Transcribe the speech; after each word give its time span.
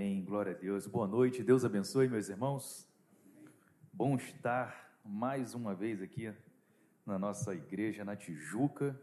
Amém. 0.00 0.24
Glória 0.24 0.52
a 0.52 0.54
Deus. 0.54 0.86
Boa 0.86 1.06
noite. 1.06 1.42
Deus 1.42 1.62
abençoe, 1.62 2.08
meus 2.08 2.30
irmãos. 2.30 2.88
Bom 3.92 4.16
estar 4.16 4.98
mais 5.04 5.54
uma 5.54 5.74
vez 5.74 6.00
aqui 6.00 6.32
na 7.04 7.18
nossa 7.18 7.54
igreja 7.54 8.02
na 8.02 8.16
Tijuca, 8.16 8.98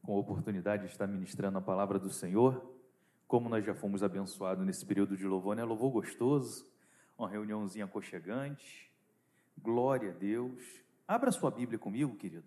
com 0.00 0.14
a 0.14 0.18
oportunidade 0.18 0.86
de 0.86 0.90
estar 0.90 1.06
ministrando 1.06 1.58
a 1.58 1.60
palavra 1.60 1.98
do 1.98 2.08
Senhor. 2.08 2.66
Como 3.28 3.50
nós 3.50 3.62
já 3.62 3.74
fomos 3.74 4.02
abençoados 4.02 4.64
nesse 4.64 4.86
período 4.86 5.18
de 5.18 5.26
louvor, 5.26 5.54
né? 5.54 5.64
Louvor 5.64 5.90
gostoso, 5.90 6.66
uma 7.18 7.28
reuniãozinha 7.28 7.84
aconchegante. 7.84 8.90
Glória 9.58 10.12
a 10.12 10.14
Deus. 10.14 10.82
Abra 11.06 11.30
sua 11.30 11.50
Bíblia 11.50 11.78
comigo, 11.78 12.16
querido. 12.16 12.46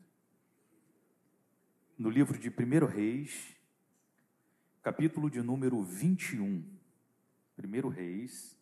No 1.95 2.09
livro 2.09 2.35
de 2.39 2.49
1 2.49 2.85
Reis, 2.87 3.55
capítulo 4.81 5.29
de 5.29 5.43
número 5.43 5.83
21. 5.83 6.74
1 7.57 7.87
Reis, 7.87 8.59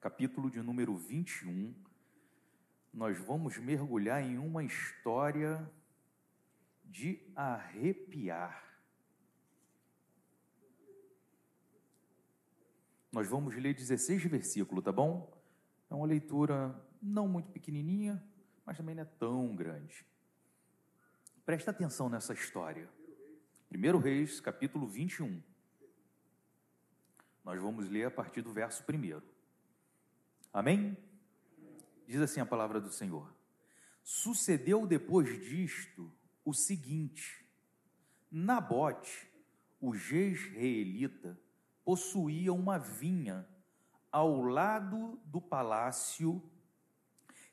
capítulo 0.00 0.48
de 0.48 0.62
número 0.62 0.96
21, 0.96 1.74
nós 2.94 3.18
vamos 3.18 3.58
mergulhar 3.58 4.22
em 4.22 4.38
uma 4.38 4.62
história 4.62 5.68
de 6.84 7.20
arrepiar. 7.34 8.64
Nós 13.10 13.28
vamos 13.28 13.56
ler 13.56 13.74
16 13.74 14.22
versículos, 14.24 14.84
tá 14.84 14.92
bom? 14.92 15.36
É 15.90 15.94
uma 15.94 16.06
leitura 16.06 16.80
não 17.02 17.26
muito 17.26 17.50
pequenininha, 17.50 18.22
mas 18.64 18.76
também 18.76 18.94
não 18.94 19.02
é 19.02 19.06
tão 19.06 19.56
grande. 19.56 20.06
Presta 21.44 21.72
atenção 21.72 22.08
nessa 22.08 22.32
história. 22.32 22.88
1 23.72 23.98
Reis, 23.98 24.40
capítulo 24.40 24.86
21. 24.86 25.42
Nós 27.44 27.60
vamos 27.60 27.88
ler 27.88 28.06
a 28.06 28.10
partir 28.10 28.42
do 28.42 28.52
verso 28.52 28.84
primeiro. 28.84 29.22
Amém? 30.52 30.96
Diz 32.06 32.20
assim 32.20 32.40
a 32.40 32.46
palavra 32.46 32.80
do 32.80 32.90
Senhor: 32.90 33.32
Sucedeu 34.02 34.86
depois 34.86 35.28
disto 35.44 36.12
o 36.44 36.54
seguinte: 36.54 37.44
Nabote, 38.30 39.30
o 39.80 39.94
jezreelita, 39.94 41.38
possuía 41.84 42.52
uma 42.52 42.78
vinha 42.78 43.46
ao 44.10 44.42
lado 44.42 45.20
do 45.24 45.40
palácio 45.40 46.42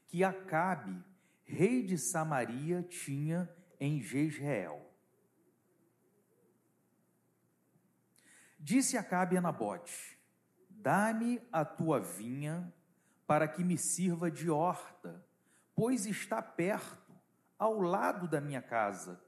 que 0.07 0.23
Acabe, 0.23 1.03
rei 1.43 1.83
de 1.83 1.97
Samaria, 1.97 2.81
tinha 2.83 3.49
em 3.79 4.01
Jezreel. 4.01 4.84
Disse 8.65 8.97
Acabe 8.97 9.37
a 9.37 9.41
Nabote: 9.41 10.19
Dá-me 10.67 11.39
a 11.51 11.63
tua 11.63 11.99
vinha 11.99 12.73
para 13.27 13.47
que 13.47 13.63
me 13.63 13.77
sirva 13.77 14.31
de 14.31 14.49
horta, 14.49 15.23
pois 15.75 16.07
está 16.07 16.41
perto, 16.41 17.13
ao 17.59 17.79
lado 17.79 18.27
da 18.27 18.41
minha 18.41 18.63
casa. 18.63 19.23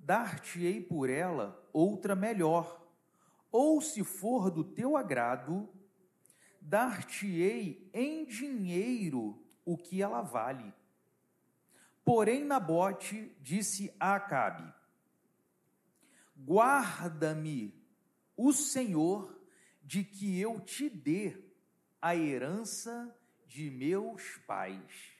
Dar-te-ei 0.00 0.80
por 0.80 1.08
ela 1.08 1.64
outra 1.72 2.16
melhor, 2.16 2.84
ou 3.52 3.80
se 3.80 4.02
for 4.02 4.50
do 4.50 4.64
teu 4.64 4.96
agrado, 4.96 5.72
dar-te-ei 6.60 7.88
em 7.94 8.26
dinheiro 8.26 9.46
o 9.64 9.76
que 9.76 10.02
ela 10.02 10.22
vale. 10.22 10.74
Porém, 12.04 12.44
Nabote 12.44 13.32
disse 13.40 13.94
a 14.00 14.16
Acabe: 14.16 14.74
Guarda-me 16.36 17.85
o 18.36 18.52
Senhor 18.52 19.40
de 19.82 20.04
que 20.04 20.38
eu 20.40 20.60
te 20.60 20.88
dê 20.90 21.36
a 22.00 22.14
herança 22.14 23.16
de 23.46 23.70
meus 23.70 24.36
pais. 24.46 25.12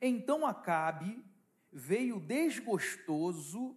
Então 0.00 0.46
Acabe 0.46 1.24
veio 1.72 2.20
desgostoso 2.20 3.76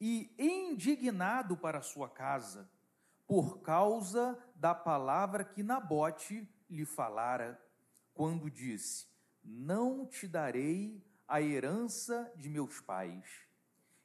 e 0.00 0.32
indignado 0.38 1.56
para 1.56 1.82
sua 1.82 2.08
casa, 2.08 2.70
por 3.26 3.60
causa 3.60 4.38
da 4.56 4.74
palavra 4.74 5.44
que 5.44 5.62
Nabote 5.62 6.48
lhe 6.68 6.84
falara, 6.84 7.60
quando 8.14 8.50
disse: 8.50 9.06
Não 9.44 10.06
te 10.06 10.26
darei 10.26 11.04
a 11.28 11.42
herança 11.42 12.32
de 12.36 12.48
meus 12.48 12.80
pais. 12.80 13.46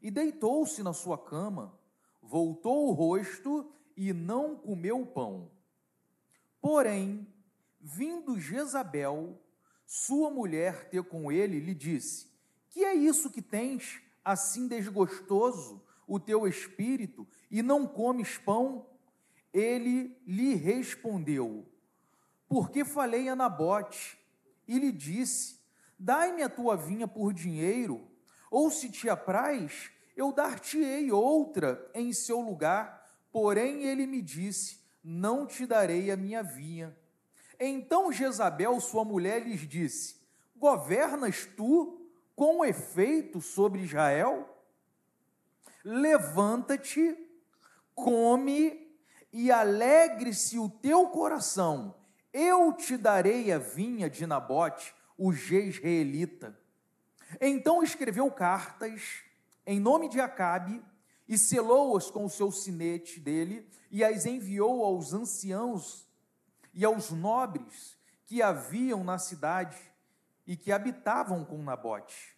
E 0.01 0.11
deitou-se 0.11 0.83
na 0.83 0.94
sua 0.94 1.17
cama 1.17 1.79
voltou 2.28 2.90
o 2.90 2.91
rosto 2.91 3.72
e 3.96 4.12
não 4.12 4.56
comeu 4.56 5.06
pão. 5.06 5.50
Porém, 6.62 7.28
vindo 7.80 8.40
Jezabel, 8.40 9.40
sua 9.86 10.30
mulher 10.30 10.90
ter 10.90 11.03
com 11.03 11.31
ele, 11.31 11.59
lhe 11.59 11.74
disse: 11.74 12.28
Que 12.69 12.84
é 12.84 12.94
isso 12.94 13.30
que 13.30 13.41
tens 13.41 14.02
assim 14.24 14.68
desgostoso 14.68 15.84
o 16.08 16.19
teu 16.19 16.47
espírito 16.47 17.28
e 17.50 17.62
não 17.62 17.88
comes 17.88 18.38
pão? 18.38 18.88
Ele 19.53 20.18
lhe 20.25 20.56
respondeu: 20.56 21.66
Porque 22.47 22.84
falei 22.84 23.30
a 23.30 23.36
Nabote 23.36 24.18
e 24.68 24.80
lhe 24.80 24.92
disse: 24.92 25.59
Dai-me 25.97 26.42
a 26.42 26.50
tua 26.50 26.75
vinha 26.75 27.07
por 27.07 27.34
dinheiro, 27.34 28.07
ou 28.50 28.69
se 28.69 28.90
te 28.90 29.07
apraz, 29.07 29.92
eu 30.15 30.31
dar-te-ei 30.31 31.11
outra 31.11 31.89
em 31.93 32.13
seu 32.13 32.39
lugar. 32.39 33.05
Porém, 33.31 33.83
ele 33.83 34.07
me 34.07 34.21
disse: 34.21 34.79
Não 35.03 35.45
te 35.45 35.65
darei 35.65 36.09
a 36.09 36.17
minha 36.17 36.41
vinha. 36.41 36.95
Então 37.59 38.11
Jezabel, 38.11 38.79
sua 38.79 39.03
mulher, 39.03 39.45
lhes 39.45 39.67
disse: 39.67 40.15
Governas 40.55 41.45
tu 41.57 42.01
com 42.35 42.63
efeito 42.63 43.41
sobre 43.41 43.81
Israel? 43.81 44.49
Levanta-te, 45.83 47.15
come 47.93 48.89
e 49.31 49.51
alegre-se 49.51 50.57
o 50.57 50.69
teu 50.69 51.09
coração. 51.09 51.95
Eu 52.33 52.73
te 52.73 52.97
darei 52.97 53.51
a 53.51 53.57
vinha 53.57 54.09
de 54.09 54.25
Nabote, 54.25 54.93
o 55.17 55.31
jezreelita. 55.31 56.57
Então 57.39 57.83
escreveu 57.83 58.29
cartas 58.31 59.25
em 59.65 59.79
nome 59.79 60.09
de 60.09 60.19
Acabe 60.19 60.83
e 61.27 61.37
selou-as 61.37 62.11
com 62.11 62.25
o 62.25 62.29
seu 62.29 62.51
sinete 62.51 63.19
dele 63.19 63.67
e 63.89 64.03
as 64.03 64.25
enviou 64.25 64.83
aos 64.83 65.13
anciãos 65.13 66.07
e 66.73 66.85
aos 66.85 67.11
nobres 67.11 67.97
que 68.25 68.41
haviam 68.41 69.03
na 69.03 69.17
cidade 69.17 69.77
e 70.45 70.55
que 70.55 70.71
habitavam 70.71 71.43
com 71.43 71.63
Nabote. 71.63 72.35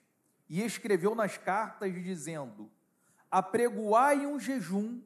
E 0.49 0.61
escreveu 0.61 1.13
nas 1.13 1.37
cartas 1.37 1.93
dizendo: 1.93 2.71
Apregoai 3.29 4.25
um 4.25 4.39
jejum 4.39 5.01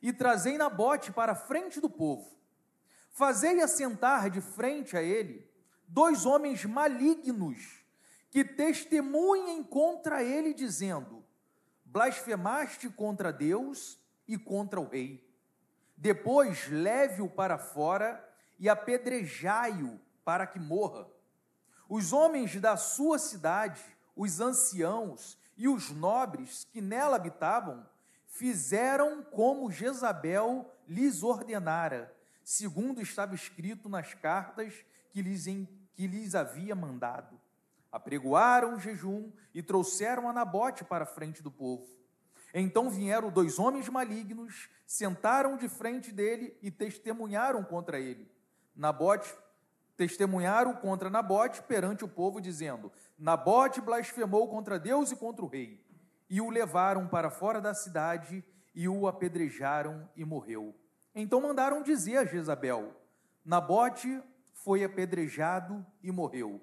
e 0.00 0.12
trazei 0.12 0.56
Nabote 0.56 1.10
para 1.10 1.32
a 1.32 1.36
frente 1.36 1.80
do 1.80 1.90
povo. 1.90 2.36
Fazei 3.10 3.60
assentar 3.60 4.30
de 4.30 4.40
frente 4.40 4.96
a 4.96 5.02
ele 5.02 5.50
dois 5.88 6.26
homens 6.26 6.64
malignos 6.64 7.84
que 8.30 8.44
testemunhem 8.44 9.64
contra 9.64 10.22
ele, 10.22 10.52
dizendo: 10.52 11.15
blasfemaste 11.96 12.90
contra 12.90 13.32
Deus 13.32 13.98
e 14.28 14.36
contra 14.36 14.78
o 14.78 14.86
rei. 14.86 15.26
Depois 15.96 16.68
leve-o 16.68 17.26
para 17.26 17.56
fora 17.56 18.22
e 18.58 18.68
apedrejai-o 18.68 19.98
para 20.22 20.46
que 20.46 20.60
morra. 20.60 21.08
Os 21.88 22.12
homens 22.12 22.60
da 22.60 22.76
sua 22.76 23.18
cidade, 23.18 23.82
os 24.14 24.42
anciãos 24.42 25.38
e 25.56 25.68
os 25.68 25.90
nobres 25.90 26.66
que 26.70 26.82
nela 26.82 27.16
habitavam, 27.16 27.88
fizeram 28.26 29.22
como 29.22 29.70
Jezabel 29.70 30.70
lhes 30.86 31.22
ordenara, 31.22 32.14
segundo 32.44 33.00
estava 33.00 33.34
escrito 33.34 33.88
nas 33.88 34.12
cartas 34.12 34.74
que 35.08 35.22
lhes, 35.22 35.46
que 35.94 36.06
lhes 36.06 36.34
havia 36.34 36.74
mandado 36.74 37.40
apregoaram 37.90 38.74
o 38.74 38.78
jejum 38.78 39.30
e 39.54 39.62
trouxeram 39.62 40.28
a 40.28 40.32
Nabote 40.32 40.84
para 40.84 41.04
a 41.04 41.06
frente 41.06 41.42
do 41.42 41.50
povo. 41.50 41.86
Então 42.54 42.88
vieram 42.88 43.30
dois 43.30 43.58
homens 43.58 43.88
malignos, 43.88 44.68
sentaram 44.86 45.56
de 45.56 45.68
frente 45.68 46.12
dele 46.12 46.56
e 46.62 46.70
testemunharam 46.70 47.62
contra 47.62 47.98
ele. 48.00 48.30
Nabote 48.74 49.34
testemunharam 49.96 50.74
contra 50.74 51.10
Nabote 51.10 51.62
perante 51.62 52.04
o 52.04 52.08
povo, 52.08 52.40
dizendo: 52.40 52.92
Nabote 53.18 53.80
blasfemou 53.80 54.48
contra 54.48 54.78
Deus 54.78 55.10
e 55.10 55.16
contra 55.16 55.44
o 55.44 55.48
rei. 55.48 55.84
E 56.28 56.40
o 56.40 56.50
levaram 56.50 57.06
para 57.06 57.30
fora 57.30 57.60
da 57.60 57.74
cidade 57.74 58.44
e 58.74 58.88
o 58.88 59.06
apedrejaram 59.06 60.08
e 60.16 60.24
morreu. 60.24 60.74
Então 61.14 61.40
mandaram 61.40 61.82
dizer 61.82 62.18
a 62.18 62.24
Jezabel: 62.24 62.94
Nabote 63.44 64.22
foi 64.52 64.84
apedrejado 64.84 65.84
e 66.02 66.10
morreu. 66.10 66.60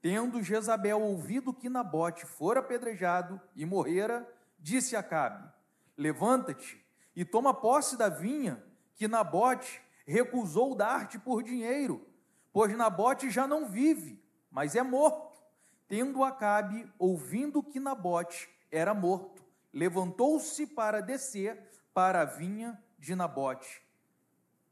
Tendo 0.00 0.42
Jezabel 0.42 1.00
ouvido 1.00 1.52
que 1.52 1.68
Nabote 1.68 2.24
fora 2.24 2.60
apedrejado 2.60 3.40
e 3.56 3.66
morrera, 3.66 4.26
disse 4.58 4.94
a 4.94 5.00
Acabe: 5.00 5.50
Levanta-te 5.96 6.84
e 7.16 7.24
toma 7.24 7.52
posse 7.52 7.96
da 7.96 8.08
vinha 8.08 8.62
que 8.94 9.08
Nabote, 9.08 9.80
recusou 10.06 10.74
dar-te 10.74 11.18
por 11.18 11.42
dinheiro, 11.42 12.06
pois 12.52 12.76
Nabote 12.76 13.30
já 13.30 13.46
não 13.46 13.68
vive, 13.68 14.22
mas 14.50 14.74
é 14.74 14.82
morto. 14.82 15.38
Tendo 15.86 16.22
Acabe, 16.22 16.90
ouvindo 16.98 17.62
que 17.62 17.80
Nabote 17.80 18.48
era 18.70 18.92
morto, 18.92 19.42
levantou-se 19.72 20.66
para 20.66 21.00
descer 21.00 21.58
para 21.94 22.20
a 22.20 22.24
vinha 22.24 22.82
de 22.98 23.14
Nabote, 23.14 23.82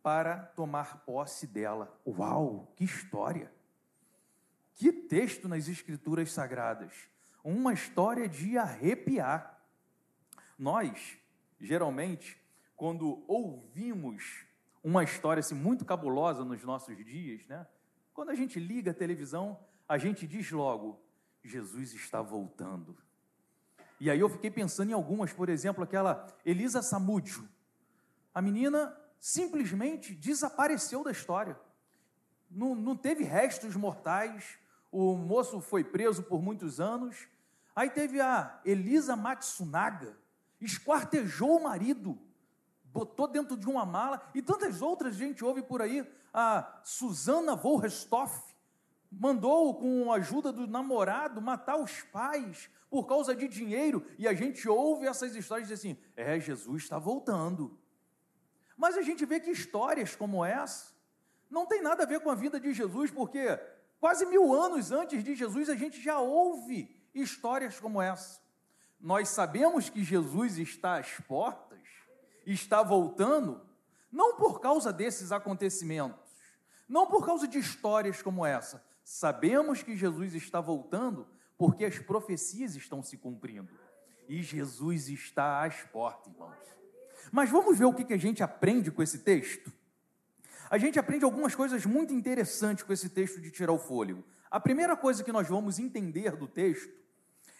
para 0.03 0.39
tomar 0.55 1.05
posse 1.05 1.47
dela. 1.47 1.99
Uau, 2.07 2.73
que 2.77 2.85
história! 2.85 3.56
Que 4.77 4.93
texto 4.93 5.49
nas 5.49 5.69
Escrituras 5.69 6.31
Sagradas! 6.31 6.93
Uma 7.43 7.73
história 7.73 8.29
de 8.29 8.59
arrepiar. 8.59 9.59
Nós, 10.59 11.17
geralmente, 11.59 12.39
quando 12.77 13.25
ouvimos 13.27 14.45
uma 14.85 15.03
história 15.03 15.41
assim, 15.41 15.55
muito 15.55 15.83
cabulosa 15.83 16.45
nos 16.45 16.63
nossos 16.63 16.95
dias, 17.07 17.47
né? 17.47 17.67
Quando 18.13 18.29
a 18.31 18.35
gente 18.35 18.61
liga 18.61 18.91
a 18.91 18.95
televisão, 18.95 19.59
a 19.89 19.97
gente 19.97 20.27
diz 20.27 20.51
logo: 20.51 21.01
Jesus 21.43 21.95
está 21.95 22.21
voltando. 22.21 22.99
E 23.99 24.11
aí 24.11 24.21
eu 24.21 24.29
fiquei 24.29 24.51
pensando 24.51 24.91
em 24.91 24.95
algumas, 24.95 25.33
por 25.33 25.49
exemplo, 25.49 25.83
aquela 25.83 26.27
Elisa 26.45 26.83
Samúdio. 26.83 27.49
A 28.35 28.43
menina 28.43 28.95
simplesmente 29.19 30.15
desapareceu 30.15 31.03
da 31.03 31.13
história. 31.13 31.59
Não, 32.51 32.75
não 32.75 32.95
teve 32.95 33.25
restos 33.25 33.75
mortais. 33.75 34.59
O 34.91 35.15
moço 35.15 35.61
foi 35.61 35.85
preso 35.85 36.23
por 36.23 36.41
muitos 36.41 36.81
anos. 36.81 37.29
Aí 37.75 37.91
teve 37.91 38.21
a 38.21 38.61
Elisa 38.65 39.15
Matsunaga, 39.15 40.17
esquartejou 40.61 41.59
o 41.59 41.63
marido, 41.65 42.19
botou 42.85 43.29
dentro 43.29 43.57
de 43.57 43.69
uma 43.69 43.85
mala, 43.85 44.23
e 44.35 44.41
tantas 44.41 44.81
outras 44.81 45.15
a 45.15 45.19
gente 45.19 45.45
ouve 45.45 45.63
por 45.63 45.83
aí. 45.83 46.07
A 46.33 46.81
Susana 46.83 47.55
Volrestoff 47.55 48.55
mandou, 49.11 49.75
com 49.75 50.11
a 50.11 50.17
ajuda 50.17 50.53
do 50.53 50.67
namorado, 50.67 51.41
matar 51.43 51.77
os 51.77 52.03
pais 52.03 52.71
por 52.89 53.07
causa 53.07 53.35
de 53.35 53.49
dinheiro, 53.49 54.07
e 54.19 54.27
a 54.27 54.33
gente 54.33 54.69
ouve 54.69 55.07
essas 55.07 55.35
histórias 55.35 55.69
e 55.69 55.73
diz 55.73 55.81
assim: 55.81 55.99
é, 56.17 56.41
Jesus 56.41 56.85
está 56.85 56.99
voltando. 56.99 57.79
Mas 58.77 58.97
a 58.97 59.03
gente 59.03 59.25
vê 59.25 59.41
que 59.41 59.51
histórias 59.51 60.15
como 60.15 60.45
essa 60.45 60.95
não 61.51 61.67
tem 61.67 61.81
nada 61.81 62.03
a 62.03 62.07
ver 62.07 62.21
com 62.21 62.31
a 62.31 62.35
vida 62.35 62.59
de 62.59 62.73
Jesus, 62.73 63.11
porque 63.11 63.59
quase 64.01 64.27
mil 64.27 64.55
anos 64.55 64.93
antes 64.93 65.23
de 65.23 65.35
Jesus 65.35 65.69
a 65.69 65.75
gente 65.75 66.01
já 66.01 66.19
ouve 66.19 66.95
histórias 67.15 67.79
como 67.81 68.01
essa. 68.01 68.41
Nós 69.01 69.29
sabemos 69.29 69.89
que 69.89 70.03
Jesus 70.03 70.59
está 70.59 70.99
às 70.99 71.11
portas, 71.21 71.81
está 72.45 72.83
voltando, 72.83 73.61
não 74.11 74.37
por 74.37 74.61
causa 74.61 74.93
desses 74.93 75.33
acontecimentos, 75.33 76.19
não 76.89 77.07
por 77.07 77.25
causa 77.25 77.47
de 77.47 77.59
histórias 77.59 78.23
como 78.23 78.45
essa. 78.45 78.85
Sabemos 79.05 79.83
que 79.83 79.97
Jesus 79.97 80.35
está 80.35 80.61
voltando 80.61 81.29
porque 81.57 81.85
as 81.85 81.99
profecias 81.99 82.75
estão 82.75 83.03
se 83.03 83.17
cumprindo. 83.17 83.73
E 84.29 84.43
Jesus 84.43 85.09
está 85.09 85.65
às 85.65 85.83
portas, 85.85 86.33
irmãos. 86.33 86.57
Mas 87.31 87.51
vamos 87.51 87.79
ver 87.79 87.85
o 87.85 87.95
que 87.95 88.13
a 88.13 88.19
gente 88.19 88.43
aprende 88.43 88.91
com 88.91 89.03
esse 89.03 89.21
texto? 89.21 89.73
A 90.69 90.79
gente 90.79 90.99
aprende 90.99 91.25
algumas 91.25 91.55
coisas 91.55 91.87
muito 91.87 92.13
interessantes 92.13 92.85
com 92.85 92.93
esse 92.93 93.09
texto 93.09 93.41
de 93.41 93.51
tirar 93.51 93.73
o 93.73 93.79
fôlego. 93.79 94.25
A 94.51 94.59
primeira 94.59 94.97
coisa 94.97 95.23
que 95.23 95.33
nós 95.33 95.49
vamos 95.49 95.79
entender 95.79 96.37
do 96.37 96.49
texto 96.49 96.93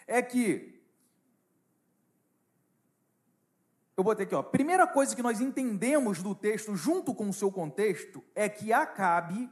é 0.07 0.23
que. 0.23 0.75
Eu 3.97 4.05
botei 4.05 4.27
aqui, 4.27 4.35
ó. 4.35 4.43
Primeira 4.43 4.87
coisa 4.87 5.17
que 5.17 5.23
nós 5.23 5.41
entendemos 5.41 6.23
do 6.23 6.35
texto, 6.35 6.77
junto 6.77 7.15
com 7.15 7.29
o 7.29 7.33
seu 7.33 7.51
contexto, 7.51 8.23
é 8.35 8.49
que 8.49 8.73
Acabe 8.73 9.49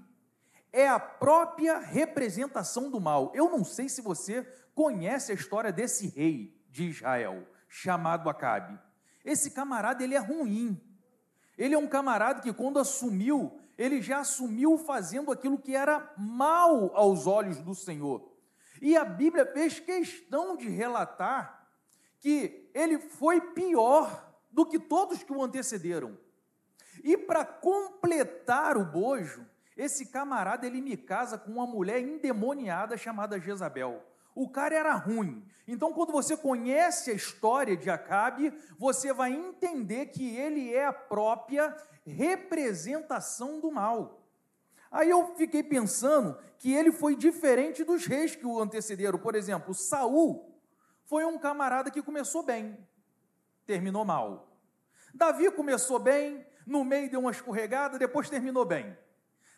é 0.73 0.89
a 0.89 0.99
própria 0.99 1.79
representação 1.79 2.91
do 2.91 3.01
mal. 3.01 3.33
Eu 3.35 3.49
não 3.49 3.65
sei 3.65 3.89
se 3.89 4.03
você 4.03 4.43
conhece 4.75 5.31
a 5.31 5.35
história 5.35 5.73
desse 5.73 6.09
rei 6.09 6.61
de 6.69 6.85
Israel, 6.85 7.47
chamado 7.69 8.29
Acabe. 8.29 8.79
Esse 9.25 9.53
camarada, 9.53 10.03
ele 10.03 10.15
é 10.15 10.19
ruim. 10.19 10.79
Ele 11.57 11.75
é 11.75 11.79
um 11.79 11.87
camarada 11.87 12.41
que, 12.41 12.53
quando 12.53 12.79
assumiu, 12.79 13.59
ele 13.77 14.01
já 14.01 14.21
assumiu 14.21 14.79
fazendo 14.79 15.31
aquilo 15.31 15.59
que 15.59 15.75
era 15.75 16.13
mal 16.17 16.95
aos 16.95 17.27
olhos 17.27 17.61
do 17.61 17.75
Senhor. 17.75 18.33
E 18.81 18.97
a 18.97 19.05
Bíblia 19.05 19.47
fez 19.47 19.81
questão 19.81 20.57
de 20.57 20.69
relatar 20.69 21.69
que 22.21 22.71
ele 22.75 22.99
foi 22.99 23.41
pior 23.41 24.33
do 24.51 24.65
que 24.65 24.79
todos 24.79 25.23
que 25.23 25.33
o 25.33 25.43
antecederam. 25.43 26.17
E 27.03 27.17
para 27.17 27.45
completar 27.45 28.77
o 28.77 28.85
bojo, 28.85 29.45
esse 29.77 30.07
camarada 30.07 30.67
ele 30.67 30.81
me 30.81 30.97
casa 30.97 31.37
com 31.37 31.53
uma 31.53 31.67
mulher 31.67 32.01
endemoniada 32.01 32.97
chamada 32.97 33.39
Jezabel. 33.39 34.03
O 34.35 34.49
cara 34.49 34.75
era 34.75 34.95
ruim. 34.95 35.47
Então, 35.67 35.93
quando 35.93 36.13
você 36.13 36.37
conhece 36.37 37.11
a 37.11 37.15
história 37.15 37.77
de 37.77 37.89
Acabe, 37.89 38.53
você 38.79 39.13
vai 39.13 39.33
entender 39.33 40.07
que 40.07 40.37
ele 40.37 40.75
é 40.75 40.87
a 40.87 40.93
própria 40.93 41.75
representação 42.05 43.61
do 43.61 43.71
mal. 43.71 44.23
Aí 44.91 45.11
eu 45.11 45.35
fiquei 45.37 45.63
pensando 45.63 46.39
que 46.59 46.73
ele 46.73 46.93
foi 46.93 47.17
diferente 47.17 47.83
dos 47.83 48.07
reis 48.07 48.37
que 48.37 48.47
o 48.47 48.61
antecederam. 48.61 49.19
Por 49.19 49.35
exemplo, 49.35 49.75
Saul 49.75 50.55
foi 51.05 51.25
um 51.25 51.39
camarada 51.39 51.91
que 51.91 52.03
começou 52.03 52.43
bem, 52.43 52.79
terminou 53.67 54.05
mal. 54.05 54.49
Davi 55.15 55.51
começou 55.51 55.99
bem, 55.99 56.45
no 56.67 56.85
meio 56.85 57.11
deu 57.11 57.21
uma 57.21 57.31
escorregada, 57.31 57.99
depois 57.99 58.29
terminou 58.29 58.65
bem. 58.65 58.97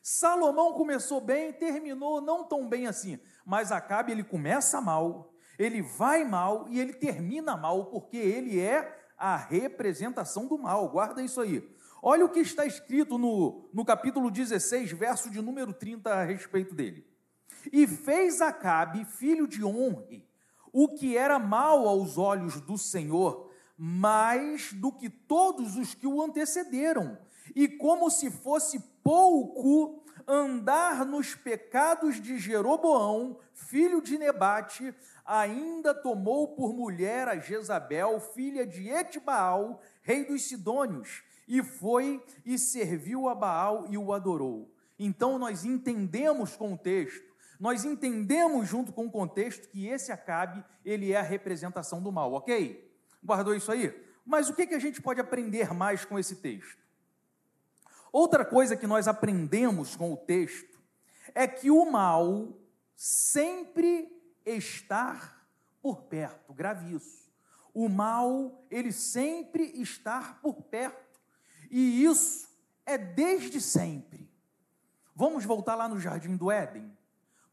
Salomão 0.09 0.73
começou 0.73 1.21
bem, 1.21 1.53
terminou 1.53 2.21
não 2.21 2.45
tão 2.45 2.69
bem 2.69 2.87
assim, 2.87 3.19
mas 3.45 3.73
Acabe 3.73 4.13
ele 4.13 4.23
começa 4.23 4.81
mal, 4.81 5.35
ele 5.59 5.83
vai 5.83 6.25
mal 6.25 6.69
e 6.69 6.79
ele 6.79 6.93
termina 6.93 7.57
mal, 7.57 7.87
porque 7.87 8.17
ele 8.17 8.61
é 8.61 9.05
a 9.19 9.37
representação 9.37 10.47
do 10.47 10.57
mal. 10.57 10.89
Guarda 10.91 11.25
isso 11.25 11.41
aí. 11.41 11.69
Olha 12.01 12.25
o 12.25 12.29
que 12.29 12.39
está 12.39 12.65
escrito 12.65 13.19
no, 13.19 13.69
no 13.75 13.85
capítulo 13.85 14.31
16, 14.31 14.93
verso 14.93 15.29
de 15.29 15.43
número 15.43 15.73
30 15.73 16.09
a 16.09 16.23
respeito 16.23 16.73
dele. 16.73 17.05
E 17.73 17.85
fez 17.85 18.41
Acabe, 18.41 19.05
filho 19.05 19.49
de 19.49 19.65
Honre, 19.65 20.25
o 20.73 20.87
que 20.87 21.17
era 21.17 21.37
mal 21.41 21.89
aos 21.89 22.17
olhos 22.17 22.61
do 22.61 22.79
Senhor, 22.79 23.51
mais 23.77 24.73
do 24.73 24.93
que 24.93 25.11
todos 25.11 25.75
os 25.77 25.95
que 25.95 26.07
o 26.07 26.23
antecederam, 26.23 27.19
e 27.57 27.67
como 27.67 28.09
se 28.09 28.31
fosse 28.31 28.79
pouco 29.07 30.03
andar 30.27 31.07
nos 31.07 31.37
pecados 31.37 32.21
de 32.21 32.39
Jeroboão, 32.39 33.39
filho 33.55 34.03
de 34.03 34.19
Nebate, 34.19 34.93
ainda 35.25 35.95
tomou 35.95 36.57
por 36.57 36.75
mulher 36.75 37.29
a 37.29 37.39
Jezabel, 37.39 38.19
filha 38.19 38.67
de 38.67 38.89
Etbaal, 38.89 39.81
rei 40.03 40.25
dos 40.25 40.43
Sidônios, 40.49 41.23
e 41.47 41.63
foi 41.63 42.21
e 42.45 42.59
serviu 42.59 43.29
a 43.29 43.35
Baal 43.37 43.87
e 43.89 43.97
o 43.97 44.13
adorou. 44.13 44.75
Então 44.99 45.39
nós 45.39 45.65
entendemos 45.65 46.57
com 46.57 46.73
o 46.73 46.79
texto, 46.79 47.33
nós 47.61 47.85
entendemos 47.85 48.67
junto 48.67 48.93
com 48.93 49.07
o 49.07 49.11
contexto 49.11 49.69
que 49.69 49.87
esse 49.87 50.11
Acabe, 50.11 50.65
ele 50.85 51.13
é 51.13 51.17
a 51.17 51.23
representação 51.23 52.03
do 52.03 52.11
mal, 52.11 52.33
ok? 52.33 52.93
Guardou 53.25 53.55
isso 53.55 53.71
aí? 53.71 53.95
Mas 54.27 54.49
o 54.49 54.55
que, 54.55 54.67
que 54.67 54.75
a 54.75 54.81
gente 54.81 55.01
pode 55.01 55.21
aprender 55.21 55.73
mais 55.73 56.05
com 56.05 56.19
esse 56.19 56.35
texto? 56.35 56.86
Outra 58.19 58.47
coisa 58.47 58.79
que 58.79 58.87
nós 58.87 59.07
aprendemos 59.07 59.95
com 59.95 60.11
o 60.11 60.17
texto 60.17 60.81
é 61.35 61.47
que 61.47 61.71
o 61.71 61.85
mal 61.85 62.49
sempre 62.95 64.11
está 64.43 65.39
por 65.83 66.05
perto, 66.05 66.55
grave 66.55 66.95
isso. 66.95 67.31
O 67.75 67.91
mal, 67.91 68.65
ele 68.71 68.91
sempre 68.91 69.65
está 69.65 70.39
por 70.41 70.63
perto. 70.63 71.21
E 71.71 72.05
isso 72.05 72.49
é 72.87 72.97
desde 72.97 73.61
sempre. 73.61 74.33
Vamos 75.15 75.45
voltar 75.45 75.75
lá 75.75 75.87
no 75.87 76.01
jardim 76.01 76.39
do 76.39 76.51
Éden. 76.51 76.91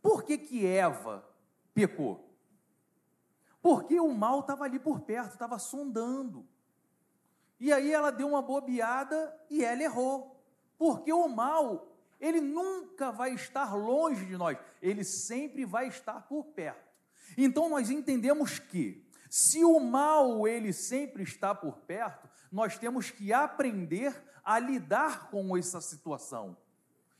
Por 0.01 0.23
que 0.23 0.37
que 0.37 0.65
Eva 0.65 1.27
pecou? 1.73 2.33
Porque 3.61 3.99
o 3.99 4.13
mal 4.13 4.39
estava 4.39 4.63
ali 4.63 4.79
por 4.79 5.01
perto, 5.01 5.33
estava 5.33 5.59
sondando. 5.59 6.47
E 7.59 7.73
aí 7.73 7.91
ela 7.91 8.11
deu 8.11 8.29
uma 8.29 8.41
bobeada 8.41 9.37
e 9.49 9.61
ela 9.61 9.83
errou. 9.83 10.32
Porque 10.77 11.11
o 11.11 11.27
mal, 11.27 11.95
ele 12.19 12.41
nunca 12.41 13.11
vai 13.11 13.33
estar 13.33 13.73
longe 13.75 14.25
de 14.25 14.37
nós, 14.37 14.57
ele 14.81 15.03
sempre 15.03 15.65
vai 15.65 15.87
estar 15.87 16.21
por 16.27 16.45
perto. 16.45 16.91
Então 17.37 17.69
nós 17.69 17.89
entendemos 17.89 18.59
que 18.59 19.03
se 19.29 19.63
o 19.63 19.79
mal 19.79 20.47
ele 20.47 20.71
sempre 20.71 21.23
está 21.23 21.55
por 21.55 21.77
perto, 21.79 22.29
nós 22.51 22.77
temos 22.77 23.09
que 23.09 23.33
aprender 23.33 24.13
a 24.43 24.59
lidar 24.59 25.29
com 25.31 25.57
essa 25.57 25.81
situação. 25.81 26.55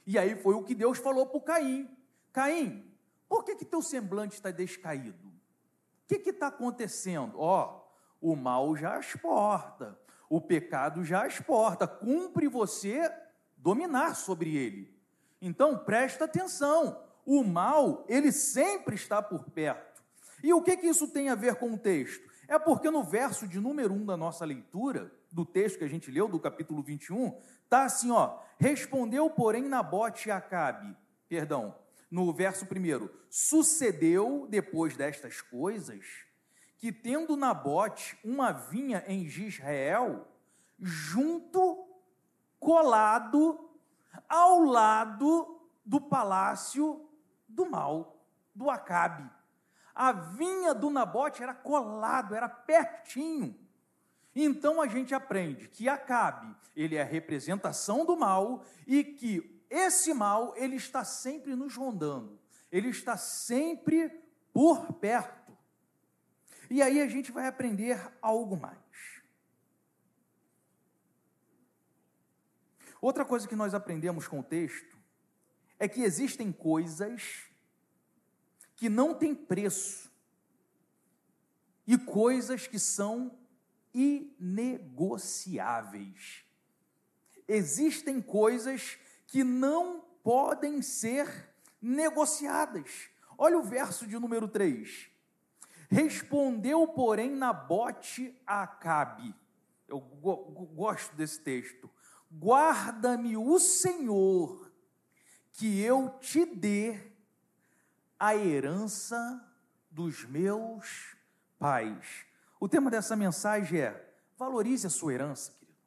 E 0.05 0.17
aí 0.17 0.35
foi 0.35 0.53
o 0.53 0.63
que 0.63 0.75
Deus 0.75 0.97
falou 0.99 1.25
para 1.25 1.39
Caim: 1.39 1.89
Caim, 2.31 2.93
por 3.27 3.43
que, 3.43 3.55
que 3.55 3.65
teu 3.65 3.81
semblante 3.81 4.35
está 4.35 4.51
descaído? 4.51 5.27
O 5.27 6.07
que 6.07 6.29
está 6.29 6.47
acontecendo? 6.47 7.39
Ó, 7.39 7.81
oh, 8.21 8.31
o 8.31 8.35
mal 8.35 8.75
já 8.75 8.99
exporta, 8.99 9.97
o 10.29 10.39
pecado 10.39 11.03
já 11.03 11.25
exporta, 11.25 11.87
cumpre 11.87 12.47
você 12.47 13.11
dominar 13.63 14.15
sobre 14.15 14.55
ele. 14.55 14.93
Então, 15.41 15.77
presta 15.77 16.25
atenção, 16.25 17.01
o 17.25 17.43
mal, 17.43 18.05
ele 18.09 18.31
sempre 18.31 18.95
está 18.95 19.21
por 19.21 19.45
perto. 19.45 20.03
E 20.43 20.53
o 20.53 20.61
que, 20.61 20.75
que 20.75 20.87
isso 20.87 21.07
tem 21.07 21.29
a 21.29 21.35
ver 21.35 21.55
com 21.55 21.73
o 21.73 21.77
texto? 21.77 22.29
É 22.47 22.59
porque 22.59 22.91
no 22.91 23.03
verso 23.03 23.47
de 23.47 23.59
número 23.61 23.93
1 23.93 24.05
da 24.05 24.17
nossa 24.17 24.43
leitura, 24.43 25.09
do 25.31 25.45
texto 25.45 25.79
que 25.79 25.85
a 25.85 25.89
gente 25.89 26.11
leu, 26.11 26.27
do 26.27 26.39
capítulo 26.39 26.83
21, 26.83 27.39
está 27.63 27.85
assim, 27.85 28.11
ó, 28.11 28.37
respondeu, 28.59 29.29
porém, 29.29 29.63
Nabote 29.63 30.27
e 30.27 30.31
Acabe, 30.31 30.95
perdão, 31.29 31.73
no 32.11 32.31
verso 32.33 32.65
1, 32.65 33.09
sucedeu, 33.29 34.45
depois 34.49 34.97
destas 34.97 35.41
coisas, 35.41 36.05
que 36.77 36.91
tendo 36.91 37.37
Nabote 37.37 38.17
uma 38.23 38.51
vinha 38.51 39.03
em 39.07 39.23
Israel, 39.23 40.27
junto, 40.79 41.82
colado, 42.63 43.69
ao 44.27 44.61
lado 44.61 45.59
do 45.85 46.01
palácio 46.01 47.07
do 47.47 47.69
mal, 47.69 48.25
do 48.55 48.69
Acabe. 48.69 49.29
A 49.93 50.11
vinha 50.11 50.73
do 50.73 50.89
Nabote 50.89 51.43
era 51.43 51.53
colado, 51.53 52.33
era 52.33 52.49
pertinho. 52.49 53.55
Então 54.35 54.81
a 54.81 54.87
gente 54.87 55.13
aprende 55.13 55.67
que 55.67 55.87
Acabe, 55.87 56.55
ele 56.75 56.95
é 56.95 57.01
a 57.01 57.05
representação 57.05 58.03
do 58.03 58.17
mal 58.17 58.63
e 58.87 59.03
que 59.03 59.53
esse 59.69 60.13
mal, 60.13 60.53
ele 60.55 60.75
está 60.75 61.03
sempre 61.03 61.55
nos 61.55 61.75
rondando. 61.75 62.39
Ele 62.71 62.89
está 62.89 63.17
sempre 63.17 64.09
por 64.53 64.93
perto. 64.93 65.55
E 66.69 66.81
aí 66.81 67.01
a 67.01 67.07
gente 67.07 67.31
vai 67.31 67.47
aprender 67.47 67.99
algo 68.21 68.55
mais. 68.55 68.82
Outra 73.03 73.23
coisa 73.25 73.47
que 73.49 73.55
nós 73.55 73.73
aprendemos 73.73 74.29
com 74.29 74.39
o 74.39 74.43
texto 74.43 74.97
é 75.77 75.89
que 75.89 76.03
existem 76.03 76.53
coisas 76.53 77.43
que 78.77 78.87
não 78.87 79.13
têm 79.13 79.35
preço 79.35 80.09
e 81.85 81.97
coisas 81.97 82.65
que 82.65 82.79
são 82.79 83.37
inegociáveis. 83.93 86.45
Existem 87.45 88.21
coisas 88.21 88.97
que 89.27 89.43
não 89.43 89.99
podem 90.23 90.81
ser 90.81 91.49
negociadas. 91.81 93.09
Olha 93.37 93.59
o 93.59 93.63
verso 93.63 94.07
de 94.07 94.17
número 94.17 94.47
3. 94.47 95.09
Respondeu, 95.89 96.87
porém, 96.87 97.31
Nabote 97.31 98.33
a 98.47 98.63
Acabe. 98.63 99.35
Eu 99.89 99.99
gosto 99.99 101.13
desse 101.17 101.41
texto. 101.41 101.91
Guarda-me 102.39 103.37
o 103.37 103.59
Senhor, 103.59 104.71
que 105.51 105.81
eu 105.81 106.09
te 106.19 106.45
dê 106.45 106.99
a 108.19 108.35
herança 108.35 109.45
dos 109.89 110.25
meus 110.25 111.15
pais. 111.59 112.25
O 112.59 112.67
tema 112.67 112.89
dessa 112.89 113.15
mensagem 113.15 113.81
é: 113.81 114.13
valorize 114.37 114.87
a 114.87 114.89
sua 114.89 115.13
herança, 115.13 115.51
querido. 115.51 115.77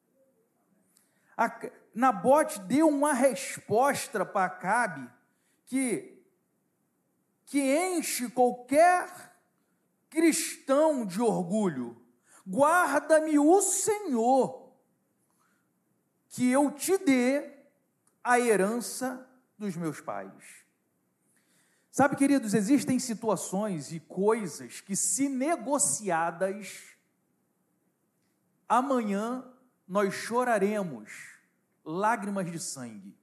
A, 1.37 1.51
Nabote 1.95 2.61
deu 2.61 2.89
uma 2.89 3.13
resposta 3.13 4.25
para 4.25 4.45
Acabe 4.45 5.11
que, 5.65 6.23
que 7.47 7.59
enche 7.59 8.29
qualquer 8.31 9.35
cristão 10.11 11.05
de 11.05 11.21
orgulho. 11.21 12.01
Guarda-me 12.47 13.39
o 13.39 13.61
Senhor, 13.61 14.66
que 16.29 16.51
eu 16.51 16.71
te 16.71 16.99
dê 16.99 17.51
a 18.23 18.39
herança 18.41 19.27
dos 19.59 19.77
meus 19.77 20.01
pais. 20.01 20.67
Sabe, 21.91 22.17
queridos, 22.17 22.53
existem 22.53 22.99
situações 22.99 23.91
e 23.91 24.01
coisas 24.01 24.81
que, 24.81 24.95
se 24.95 25.29
negociadas, 25.29 26.97
amanhã 28.69 29.51
nós 29.89 30.13
choraremos 30.13 31.11
lágrimas 31.85 32.51
de 32.51 32.59
sangue. 32.59 33.17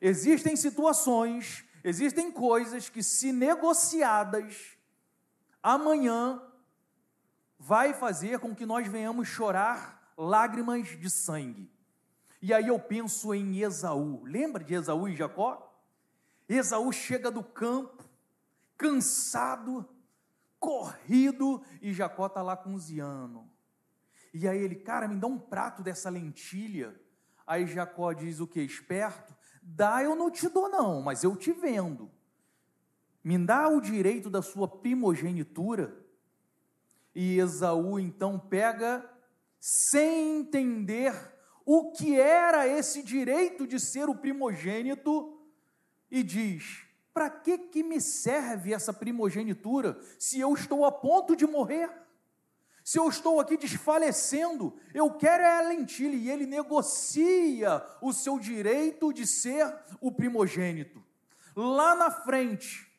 Existem 0.00 0.56
situações, 0.56 1.64
existem 1.82 2.30
coisas 2.30 2.88
que, 2.88 3.02
se 3.02 3.32
negociadas, 3.32 4.76
amanhã 5.62 6.42
vai 7.58 7.94
fazer 7.94 8.40
com 8.40 8.54
que 8.54 8.66
nós 8.66 8.86
venhamos 8.88 9.28
chorar 9.28 10.01
lágrimas 10.22 10.88
de 10.88 11.10
sangue. 11.10 11.70
E 12.40 12.52
aí 12.52 12.68
eu 12.68 12.78
penso 12.78 13.34
em 13.34 13.60
Esaú. 13.60 14.22
Lembra 14.24 14.62
de 14.62 14.74
Esaú 14.74 15.08
e 15.08 15.16
Jacó? 15.16 15.72
Esaú 16.48 16.92
chega 16.92 17.30
do 17.30 17.42
campo, 17.42 18.04
cansado, 18.76 19.88
corrido, 20.58 21.62
e 21.80 21.92
Jacó 21.92 22.26
está 22.26 22.42
lá 22.42 22.56
cozinhando. 22.56 23.44
E 24.34 24.48
aí 24.48 24.58
ele, 24.58 24.76
cara, 24.76 25.06
me 25.06 25.16
dá 25.16 25.26
um 25.26 25.38
prato 25.38 25.82
dessa 25.82 26.10
lentilha. 26.10 27.00
Aí 27.46 27.66
Jacó 27.66 28.12
diz 28.12 28.40
o 28.40 28.46
que? 28.46 28.60
Esperto? 28.60 29.34
Dá, 29.62 30.02
eu 30.02 30.16
não 30.16 30.30
te 30.30 30.48
dou, 30.48 30.68
não, 30.68 31.02
mas 31.02 31.22
eu 31.22 31.36
te 31.36 31.52
vendo 31.52 32.10
me 33.22 33.38
dá 33.38 33.68
o 33.68 33.80
direito 33.80 34.28
da 34.28 34.42
sua 34.42 34.66
primogenitura. 34.66 35.96
E 37.14 37.38
Esaú 37.38 37.98
então 37.98 38.38
pega, 38.38 39.08
sem 39.64 40.40
entender 40.40 41.14
o 41.64 41.92
que 41.92 42.18
era 42.18 42.66
esse 42.66 43.00
direito 43.00 43.64
de 43.64 43.78
ser 43.78 44.08
o 44.08 44.14
primogênito, 44.16 45.40
e 46.10 46.20
diz: 46.20 46.84
Para 47.14 47.30
que, 47.30 47.56
que 47.56 47.80
me 47.80 48.00
serve 48.00 48.74
essa 48.74 48.92
primogenitura 48.92 49.96
se 50.18 50.40
eu 50.40 50.52
estou 50.52 50.84
a 50.84 50.90
ponto 50.90 51.36
de 51.36 51.46
morrer? 51.46 51.88
Se 52.82 52.98
eu 52.98 53.08
estou 53.08 53.38
aqui 53.38 53.56
desfalecendo, 53.56 54.76
eu 54.92 55.12
quero 55.12 55.44
é 55.44 55.58
a 55.58 55.68
lentilha, 55.68 56.16
e 56.16 56.28
ele 56.28 56.44
negocia 56.44 57.86
o 58.00 58.12
seu 58.12 58.40
direito 58.40 59.12
de 59.12 59.24
ser 59.24 59.72
o 60.00 60.10
primogênito. 60.10 61.00
Lá 61.54 61.94
na 61.94 62.10
frente, 62.10 62.90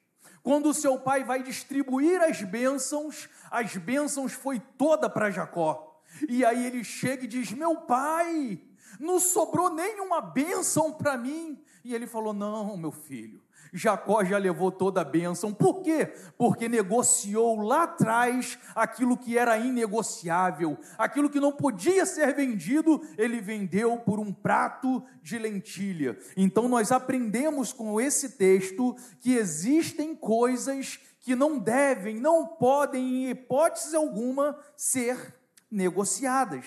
quando 0.41 0.69
o 0.69 0.73
seu 0.73 0.97
pai 0.97 1.25
vai 1.25 1.43
distribuir 1.43 2.21
as 2.21 2.41
bênçãos, 2.41 3.27
as 3.51 3.75
bênçãos 3.75 4.31
foi 4.31 4.61
toda 4.77 5.09
para 5.09 5.29
Jacó. 5.29 5.92
E 6.27 6.43
aí 6.45 6.65
ele 6.65 6.83
chega 6.83 7.25
e 7.25 7.27
diz: 7.27 7.51
Meu 7.51 7.75
pai, 7.77 8.61
não 8.99 9.19
sobrou 9.19 9.69
nenhuma 9.69 10.21
bênção 10.21 10.91
para 10.91 11.17
mim. 11.17 11.61
E 11.83 11.93
ele 11.93 12.07
falou: 12.07 12.33
Não, 12.33 12.77
meu 12.77 12.91
filho, 12.91 13.41
Jacó 13.73 14.23
já 14.23 14.37
levou 14.37 14.71
toda 14.71 15.01
a 15.01 15.05
bênção. 15.05 15.51
Por 15.51 15.81
quê? 15.81 16.13
Porque 16.37 16.69
negociou 16.69 17.59
lá 17.59 17.83
atrás 17.83 18.59
aquilo 18.75 19.17
que 19.17 19.37
era 19.37 19.57
inegociável, 19.57 20.77
aquilo 20.97 21.29
que 21.29 21.39
não 21.39 21.51
podia 21.51 22.05
ser 22.05 22.33
vendido, 22.35 23.01
ele 23.17 23.41
vendeu 23.41 23.97
por 23.97 24.19
um 24.19 24.31
prato 24.31 25.03
de 25.23 25.39
lentilha. 25.39 26.17
Então 26.37 26.69
nós 26.69 26.91
aprendemos 26.91 27.73
com 27.73 27.99
esse 27.99 28.37
texto 28.37 28.95
que 29.19 29.33
existem 29.33 30.15
coisas 30.15 30.99
que 31.19 31.35
não 31.35 31.57
devem, 31.57 32.19
não 32.19 32.45
podem, 32.45 33.25
em 33.25 33.29
hipótese 33.29 33.95
alguma, 33.95 34.57
ser 34.77 35.33
negociadas. 35.73 36.65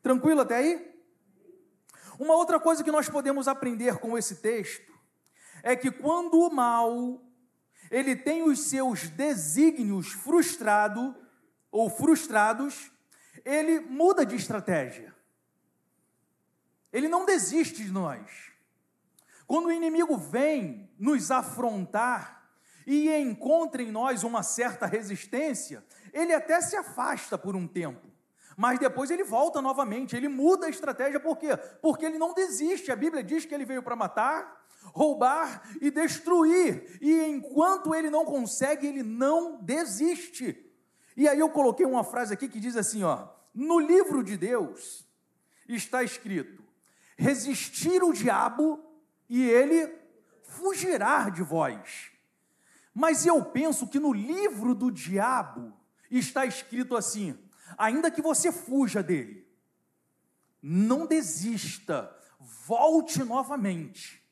Tranquilo 0.00 0.42
até 0.42 0.56
aí? 0.56 0.94
Uma 2.18 2.34
outra 2.34 2.60
coisa 2.60 2.84
que 2.84 2.92
nós 2.92 3.08
podemos 3.08 3.48
aprender 3.48 3.98
com 3.98 4.16
esse 4.16 4.36
texto 4.36 4.92
é 5.62 5.74
que 5.74 5.90
quando 5.90 6.38
o 6.38 6.50
mal 6.50 7.20
ele 7.90 8.14
tem 8.14 8.42
os 8.42 8.68
seus 8.68 9.08
desígnios 9.08 10.12
frustrado 10.12 11.14
ou 11.70 11.90
frustrados, 11.90 12.90
ele 13.44 13.80
muda 13.80 14.24
de 14.24 14.36
estratégia. 14.36 15.14
Ele 16.92 17.08
não 17.08 17.26
desiste 17.26 17.82
de 17.82 17.90
nós. 17.90 18.52
Quando 19.46 19.66
o 19.66 19.72
inimigo 19.72 20.16
vem 20.16 20.88
nos 20.98 21.30
afrontar 21.30 22.48
e 22.86 23.10
encontra 23.16 23.82
em 23.82 23.90
nós 23.90 24.22
uma 24.22 24.42
certa 24.42 24.86
resistência, 24.86 25.84
ele 26.12 26.32
até 26.32 26.60
se 26.60 26.76
afasta 26.76 27.36
por 27.36 27.56
um 27.56 27.66
tempo. 27.66 28.13
Mas 28.56 28.78
depois 28.78 29.10
ele 29.10 29.24
volta 29.24 29.60
novamente, 29.60 30.16
ele 30.16 30.28
muda 30.28 30.66
a 30.66 30.70
estratégia, 30.70 31.18
por 31.18 31.36
quê? 31.36 31.56
Porque 31.82 32.04
ele 32.04 32.18
não 32.18 32.34
desiste. 32.34 32.92
A 32.92 32.96
Bíblia 32.96 33.22
diz 33.22 33.44
que 33.44 33.54
ele 33.54 33.64
veio 33.64 33.82
para 33.82 33.96
matar, 33.96 34.64
roubar 34.92 35.62
e 35.80 35.90
destruir. 35.90 36.98
E 37.00 37.22
enquanto 37.24 37.94
ele 37.94 38.10
não 38.10 38.24
consegue, 38.24 38.86
ele 38.86 39.02
não 39.02 39.60
desiste. 39.62 40.60
E 41.16 41.28
aí 41.28 41.38
eu 41.38 41.48
coloquei 41.48 41.86
uma 41.86 42.04
frase 42.04 42.34
aqui 42.34 42.48
que 42.48 42.60
diz 42.60 42.76
assim, 42.76 43.02
ó: 43.02 43.28
No 43.54 43.78
livro 43.78 44.22
de 44.22 44.36
Deus 44.36 45.06
está 45.68 46.02
escrito: 46.02 46.62
Resistir 47.16 48.02
o 48.02 48.12
diabo 48.12 48.84
e 49.28 49.48
ele 49.48 49.92
fugirá 50.42 51.28
de 51.28 51.42
vós. 51.42 52.10
Mas 52.94 53.26
eu 53.26 53.44
penso 53.44 53.88
que 53.88 53.98
no 53.98 54.12
livro 54.12 54.74
do 54.74 54.90
diabo 54.90 55.72
está 56.10 56.46
escrito 56.46 56.96
assim: 56.96 57.36
ainda 57.76 58.10
que 58.10 58.22
você 58.22 58.52
fuja 58.52 59.02
dele, 59.02 59.46
não 60.62 61.06
desista, 61.06 62.14
volte 62.40 63.22
novamente. 63.22 64.22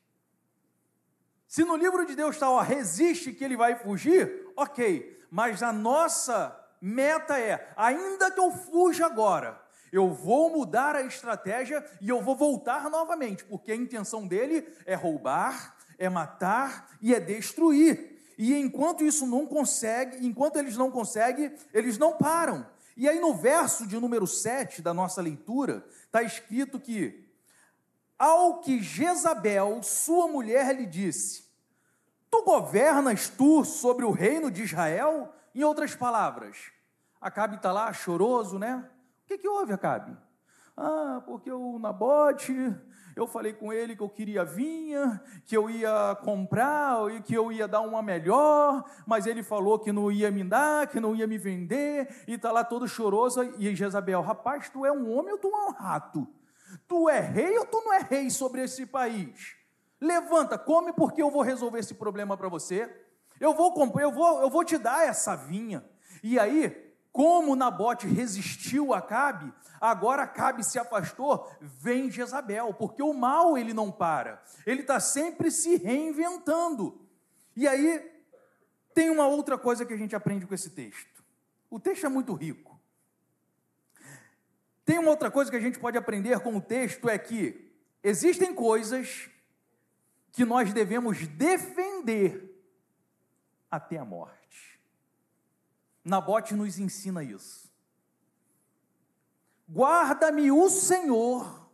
Se 1.47 1.65
no 1.65 1.77
livro 1.77 2.07
de 2.07 2.15
Deus 2.17 2.37
está, 2.37 2.51
ó, 2.51 2.61
resiste 2.61 3.33
que 3.33 3.45
ele 3.45 3.57
vai 3.57 3.77
fugir, 3.77 4.51
ok, 4.57 5.21
mas 5.31 5.63
a 5.63 5.73
nossa 5.73 6.59
meta 6.81 7.39
é, 7.39 7.73
ainda 7.77 8.31
que 8.31 8.41
eu 8.41 8.51
fuja 8.51 9.07
agora, 9.07 9.61
eu 9.93 10.11
vou 10.11 10.51
mudar 10.51 10.97
a 10.97 11.03
estratégia 11.03 11.85
e 12.01 12.09
eu 12.09 12.23
vou 12.23 12.35
voltar 12.35 12.89
novamente, 12.89 13.45
porque 13.45 13.71
a 13.71 13.77
intenção 13.77 14.27
dele 14.27 14.67
é 14.87 14.95
roubar, 14.95 15.77
é 15.99 16.09
matar 16.09 16.89
e 17.03 17.15
é 17.15 17.21
destruir. 17.21 18.13
E 18.39 18.55
enquanto 18.55 19.05
isso 19.05 19.27
não 19.27 19.47
consegue, 19.47 20.27
enquanto 20.27 20.57
eles 20.57 20.77
não 20.77 20.91
conseguem, 20.91 21.55
eles 21.75 21.99
não 21.99 22.17
param. 22.17 22.67
E 22.97 23.09
aí 23.09 23.19
no 23.19 23.35
verso 23.35 23.87
de 23.87 23.99
número 23.99 24.27
7 24.27 24.83
da 24.83 24.93
nossa 24.93 25.23
leitura, 25.23 25.87
está 26.05 26.23
escrito 26.23 26.79
que 26.79 27.29
ao 28.19 28.61
que 28.61 28.81
Jezabel, 28.81 29.83
sua 29.83 30.29
mulher, 30.29 30.77
lhe 30.77 30.87
disse: 30.87 31.45
Tu 32.31 32.43
governas 32.45 33.29
tu 33.29 33.65
sobre 33.65 34.05
o 34.05 34.13
reino 34.13 34.51
de 34.51 34.63
Israel? 34.63 35.35
Em 35.55 35.65
outras 35.65 35.95
palavras, 35.95 36.57
Acabe 37.21 37.57
está 37.57 37.73
lá 37.73 37.93
choroso, 37.93 38.59
né? 38.59 38.89
O 39.25 39.27
que, 39.27 39.39
que 39.39 39.49
houve, 39.49 39.73
Acabe? 39.73 40.17
Ah, 40.77 41.23
porque 41.27 41.51
o 41.51 41.79
Nabote, 41.79 42.53
eu 43.15 43.27
falei 43.27 43.53
com 43.53 43.73
ele 43.73 43.95
que 43.95 44.03
eu 44.03 44.09
queria 44.09 44.45
vinha, 44.45 45.23
que 45.45 45.57
eu 45.57 45.69
ia 45.69 46.17
comprar 46.23 47.11
e 47.13 47.21
que 47.21 47.35
eu 47.35 47.53
ia 47.53 47.69
dar 47.69 47.81
uma 47.81 48.03
melhor, 48.03 48.85
mas 49.07 49.27
ele 49.27 49.43
falou 49.43 49.79
que 49.79 49.93
não 49.93 50.11
ia 50.11 50.31
me 50.31 50.45
dar, 50.45 50.87
que 50.87 50.99
não 50.99 51.15
ia 51.15 51.27
me 51.27 51.39
vender, 51.39 52.25
e 52.27 52.35
está 52.35 52.51
lá 52.51 52.65
todo 52.65 52.89
choroso. 52.89 53.43
E 53.59 53.75
Jezabel, 53.75 54.23
rapaz, 54.23 54.69
tu 54.71 54.87
é 54.87 54.93
um 54.93 55.11
homem 55.13 55.33
ou 55.33 55.39
tu 55.39 55.49
é 55.49 55.67
um 55.69 55.73
rato? 55.73 56.27
Tu 56.89 57.09
é 57.09 57.21
rei 57.21 57.59
ou 57.59 57.67
tu 57.67 57.83
não 57.85 57.93
é 57.93 57.99
rei 57.99 58.31
sobre 58.31 58.63
esse 58.63 58.87
país? 58.87 59.57
Levanta, 60.01 60.59
come, 60.59 60.93
porque 60.93 61.23
eu 61.23 61.31
vou 61.31 61.43
resolver 61.43 61.79
esse 61.79 61.95
problema 61.95 62.37
para 62.37 62.49
você. 62.49 62.91
Eu 63.39 63.55
vou 63.55 63.73
comprar, 63.75 64.03
eu 64.03 64.13
vou, 64.13 64.41
eu 64.41 64.51
vou 64.51 64.65
te 64.65 64.79
dar 64.79 65.07
essa 65.07 65.37
vinha. 65.37 65.85
E 66.23 66.39
aí, 66.39 66.82
como 67.13 67.55
Nabote 67.55 68.07
resistiu 68.07 68.95
a 68.95 68.99
Acabe, 68.99 69.53
agora 69.79 70.23
Acabe 70.23 70.65
se 70.65 70.79
afastou, 70.79 71.55
vem 71.61 72.11
Jezabel, 72.11 72.73
porque 72.73 73.03
o 73.03 73.13
mal 73.13 73.59
ele 73.59 73.75
não 73.75 73.93
para, 73.93 74.43
ele 74.67 74.81
está 74.81 74.99
sempre 74.99 75.51
se 75.51 75.77
reinventando. 75.77 77.07
E 77.55 77.69
aí 77.69 78.11
tem 78.95 79.11
uma 79.11 79.27
outra 79.27 79.59
coisa 79.59 79.85
que 79.85 79.93
a 79.93 79.97
gente 79.97 80.17
aprende 80.17 80.47
com 80.47 80.55
esse 80.55 80.71
texto. 80.71 81.23
O 81.71 81.79
texto 81.79 82.07
é 82.07 82.09
muito 82.09 82.33
rico. 82.33 82.81
Tem 84.85 84.99
uma 84.99 85.11
outra 85.11 85.31
coisa 85.31 85.51
que 85.51 85.57
a 85.57 85.61
gente 85.61 85.79
pode 85.79 85.99
aprender 85.99 86.41
com 86.41 86.57
o 86.57 86.61
texto 86.61 87.09
é 87.09 87.19
que 87.19 87.71
existem 88.03 88.55
coisas 88.55 89.29
que 90.33 90.45
nós 90.45 90.73
devemos 90.73 91.27
defender 91.29 92.53
até 93.71 93.99
a 93.99 94.05
morte. 94.05 94.72
Nabote 96.05 96.55
nos 96.55 96.79
ensina 96.79 97.23
isso. 97.23 97.71
Guarda-me 99.69 100.51
o 100.51 100.69
Senhor, 100.69 101.71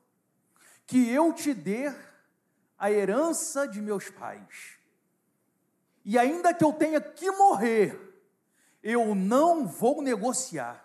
que 0.86 1.08
eu 1.08 1.32
te 1.32 1.52
dê 1.52 1.92
a 2.78 2.92
herança 2.92 3.66
de 3.66 3.80
meus 3.80 4.08
pais. 4.08 4.78
E 6.04 6.18
ainda 6.18 6.54
que 6.54 6.64
eu 6.64 6.72
tenha 6.72 7.00
que 7.00 7.30
morrer, 7.32 7.98
eu 8.82 9.14
não 9.14 9.66
vou 9.66 10.00
negociar, 10.00 10.84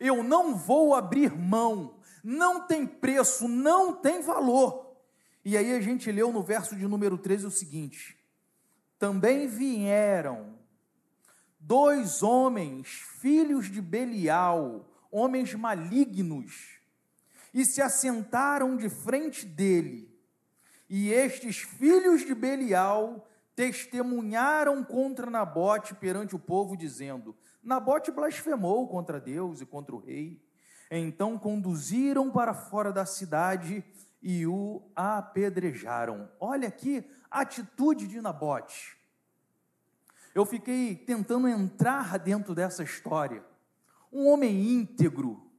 eu 0.00 0.22
não 0.24 0.56
vou 0.56 0.94
abrir 0.94 1.34
mão, 1.34 2.00
não 2.22 2.66
tem 2.66 2.86
preço, 2.86 3.46
não 3.46 3.94
tem 3.94 4.20
valor. 4.20 4.96
E 5.44 5.56
aí 5.56 5.72
a 5.72 5.80
gente 5.80 6.10
leu 6.10 6.32
no 6.32 6.42
verso 6.42 6.74
de 6.74 6.86
número 6.88 7.16
13 7.16 7.46
o 7.46 7.50
seguinte: 7.50 8.18
também 8.98 9.46
vieram 9.46 10.53
dois 11.66 12.22
homens, 12.22 12.88
filhos 13.20 13.70
de 13.70 13.80
Belial, 13.80 14.86
homens 15.10 15.54
malignos, 15.54 16.78
e 17.52 17.64
se 17.64 17.80
assentaram 17.80 18.76
de 18.76 18.90
frente 18.90 19.46
dele. 19.46 20.12
E 20.88 21.10
estes 21.10 21.58
filhos 21.58 22.22
de 22.22 22.34
Belial 22.34 23.26
testemunharam 23.56 24.84
contra 24.84 25.30
Nabote 25.30 25.94
perante 25.94 26.36
o 26.36 26.38
povo, 26.38 26.76
dizendo: 26.76 27.34
Nabote 27.62 28.10
blasfemou 28.10 28.86
contra 28.86 29.18
Deus 29.18 29.60
e 29.60 29.66
contra 29.66 29.94
o 29.94 29.98
rei. 30.00 30.42
Então 30.90 31.38
conduziram 31.38 32.30
para 32.30 32.52
fora 32.52 32.92
da 32.92 33.06
cidade 33.06 33.82
e 34.22 34.46
o 34.46 34.82
apedrejaram. 34.94 36.30
Olha 36.38 36.68
aqui 36.68 37.08
a 37.30 37.40
atitude 37.40 38.06
de 38.06 38.20
Nabote 38.20 39.03
eu 40.34 40.44
fiquei 40.44 40.96
tentando 40.96 41.46
entrar 41.46 42.18
dentro 42.18 42.54
dessa 42.54 42.82
história. 42.82 43.44
Um 44.12 44.28
homem 44.28 44.72
íntegro, 44.72 45.50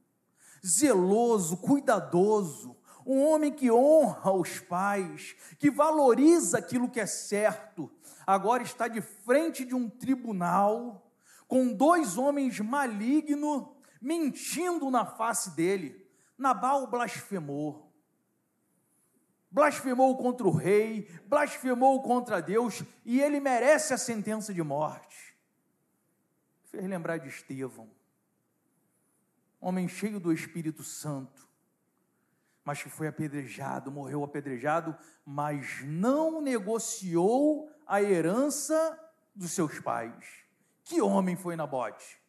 zeloso, 0.64 1.56
cuidadoso, 1.56 2.76
um 3.06 3.24
homem 3.24 3.52
que 3.52 3.70
honra 3.70 4.32
os 4.32 4.58
pais, 4.58 5.34
que 5.58 5.70
valoriza 5.70 6.58
aquilo 6.58 6.90
que 6.90 7.00
é 7.00 7.06
certo, 7.06 7.90
agora 8.26 8.62
está 8.62 8.88
de 8.88 9.00
frente 9.00 9.64
de 9.64 9.74
um 9.74 9.88
tribunal 9.88 11.10
com 11.46 11.72
dois 11.72 12.18
homens 12.18 12.58
malignos 12.58 13.64
mentindo 14.00 14.90
na 14.90 15.06
face 15.06 15.54
dele. 15.54 16.04
Nabal 16.36 16.86
blasfemou 16.88 17.85
blasfemou 19.56 20.14
contra 20.18 20.46
o 20.46 20.50
rei, 20.50 21.08
blasfemou 21.24 22.02
contra 22.02 22.42
Deus, 22.42 22.82
e 23.06 23.22
ele 23.22 23.40
merece 23.40 23.94
a 23.94 23.96
sentença 23.96 24.52
de 24.52 24.62
morte. 24.62 25.34
Fez 26.66 26.84
lembrar 26.84 27.16
de 27.16 27.28
Estevão, 27.28 27.88
homem 29.58 29.88
cheio 29.88 30.20
do 30.20 30.30
Espírito 30.30 30.84
Santo, 30.84 31.48
mas 32.62 32.82
que 32.82 32.90
foi 32.90 33.06
apedrejado, 33.06 33.90
morreu 33.90 34.22
apedrejado, 34.22 34.94
mas 35.24 35.82
não 35.84 36.42
negociou 36.42 37.70
a 37.86 38.02
herança 38.02 39.10
dos 39.34 39.52
seus 39.52 39.80
pais. 39.80 40.44
Que 40.84 41.00
homem 41.00 41.34
foi 41.34 41.56
Nabote? 41.56 42.20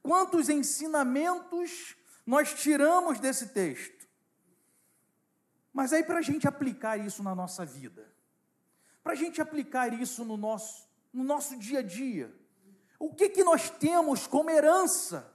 Quantos 0.00 0.48
ensinamentos 0.48 1.96
nós 2.24 2.54
tiramos 2.54 3.18
desse 3.18 3.48
texto? 3.48 3.97
Mas 5.78 5.92
aí, 5.92 6.02
para 6.02 6.18
a 6.18 6.22
gente 6.22 6.48
aplicar 6.48 6.96
isso 6.96 7.22
na 7.22 7.36
nossa 7.36 7.64
vida, 7.64 8.12
para 9.00 9.12
a 9.12 9.14
gente 9.14 9.40
aplicar 9.40 9.92
isso 9.92 10.24
no 10.24 10.36
nosso, 10.36 10.88
no 11.12 11.22
nosso 11.22 11.56
dia 11.56 11.78
a 11.78 11.82
dia, 11.82 12.34
o 12.98 13.14
que, 13.14 13.28
que 13.28 13.44
nós 13.44 13.70
temos 13.70 14.26
como 14.26 14.50
herança? 14.50 15.32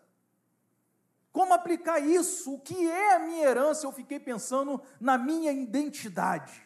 Como 1.31 1.53
aplicar 1.53 1.99
isso? 1.99 2.55
O 2.55 2.59
que 2.59 2.91
é 2.91 3.15
a 3.15 3.19
minha 3.19 3.47
herança? 3.47 3.87
Eu 3.87 3.93
fiquei 3.93 4.19
pensando 4.19 4.81
na 4.99 5.17
minha 5.17 5.53
identidade. 5.53 6.61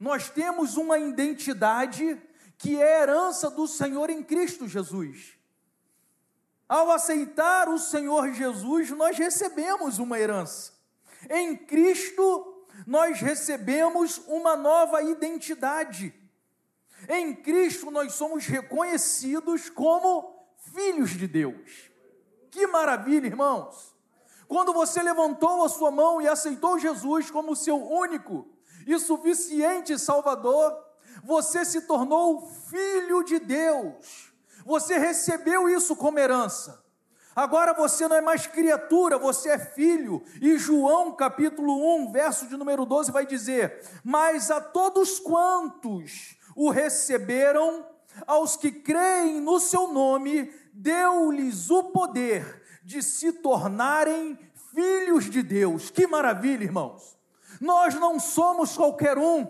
Nós 0.00 0.30
temos 0.30 0.78
uma 0.78 0.98
identidade 0.98 2.18
que 2.56 2.80
é 2.80 3.02
herança 3.02 3.50
do 3.50 3.68
Senhor 3.68 4.08
em 4.08 4.22
Cristo 4.22 4.66
Jesus. 4.66 5.36
Ao 6.66 6.90
aceitar 6.90 7.68
o 7.68 7.78
Senhor 7.78 8.32
Jesus, 8.32 8.88
nós 8.92 9.18
recebemos 9.18 9.98
uma 9.98 10.18
herança. 10.18 10.77
Em 11.28 11.56
Cristo, 11.56 12.64
nós 12.86 13.20
recebemos 13.20 14.20
uma 14.26 14.56
nova 14.56 15.02
identidade. 15.02 16.14
Em 17.08 17.34
Cristo, 17.34 17.90
nós 17.90 18.14
somos 18.14 18.46
reconhecidos 18.46 19.68
como 19.68 20.34
filhos 20.74 21.10
de 21.10 21.26
Deus. 21.26 21.90
Que 22.50 22.66
maravilha, 22.66 23.26
irmãos! 23.26 23.94
Quando 24.48 24.72
você 24.72 25.02
levantou 25.02 25.62
a 25.62 25.68
sua 25.68 25.90
mão 25.90 26.22
e 26.22 26.26
aceitou 26.26 26.78
Jesus 26.78 27.30
como 27.30 27.54
seu 27.54 27.76
único 27.76 28.48
e 28.86 28.98
suficiente 28.98 29.98
Salvador, 29.98 30.74
você 31.22 31.64
se 31.64 31.82
tornou 31.82 32.48
filho 32.70 33.22
de 33.22 33.38
Deus. 33.38 34.32
Você 34.64 34.96
recebeu 34.98 35.68
isso 35.68 35.94
como 35.94 36.18
herança. 36.18 36.82
Agora 37.38 37.72
você 37.72 38.08
não 38.08 38.16
é 38.16 38.20
mais 38.20 38.48
criatura, 38.48 39.16
você 39.16 39.50
é 39.50 39.58
filho. 39.60 40.24
E 40.42 40.58
João 40.58 41.12
capítulo 41.12 41.96
1, 42.00 42.10
verso 42.10 42.48
de 42.48 42.56
número 42.56 42.84
12 42.84 43.12
vai 43.12 43.24
dizer: 43.24 43.80
Mas 44.02 44.50
a 44.50 44.60
todos 44.60 45.20
quantos 45.20 46.36
o 46.56 46.68
receberam, 46.68 47.86
aos 48.26 48.56
que 48.56 48.72
creem 48.72 49.40
no 49.40 49.60
seu 49.60 49.86
nome, 49.86 50.52
deu-lhes 50.72 51.70
o 51.70 51.84
poder 51.84 52.60
de 52.82 53.00
se 53.04 53.30
tornarem 53.30 54.36
filhos 54.74 55.30
de 55.30 55.40
Deus. 55.40 55.90
Que 55.90 56.08
maravilha, 56.08 56.64
irmãos! 56.64 57.16
Nós 57.60 57.94
não 57.94 58.18
somos 58.18 58.76
qualquer 58.76 59.16
um. 59.16 59.46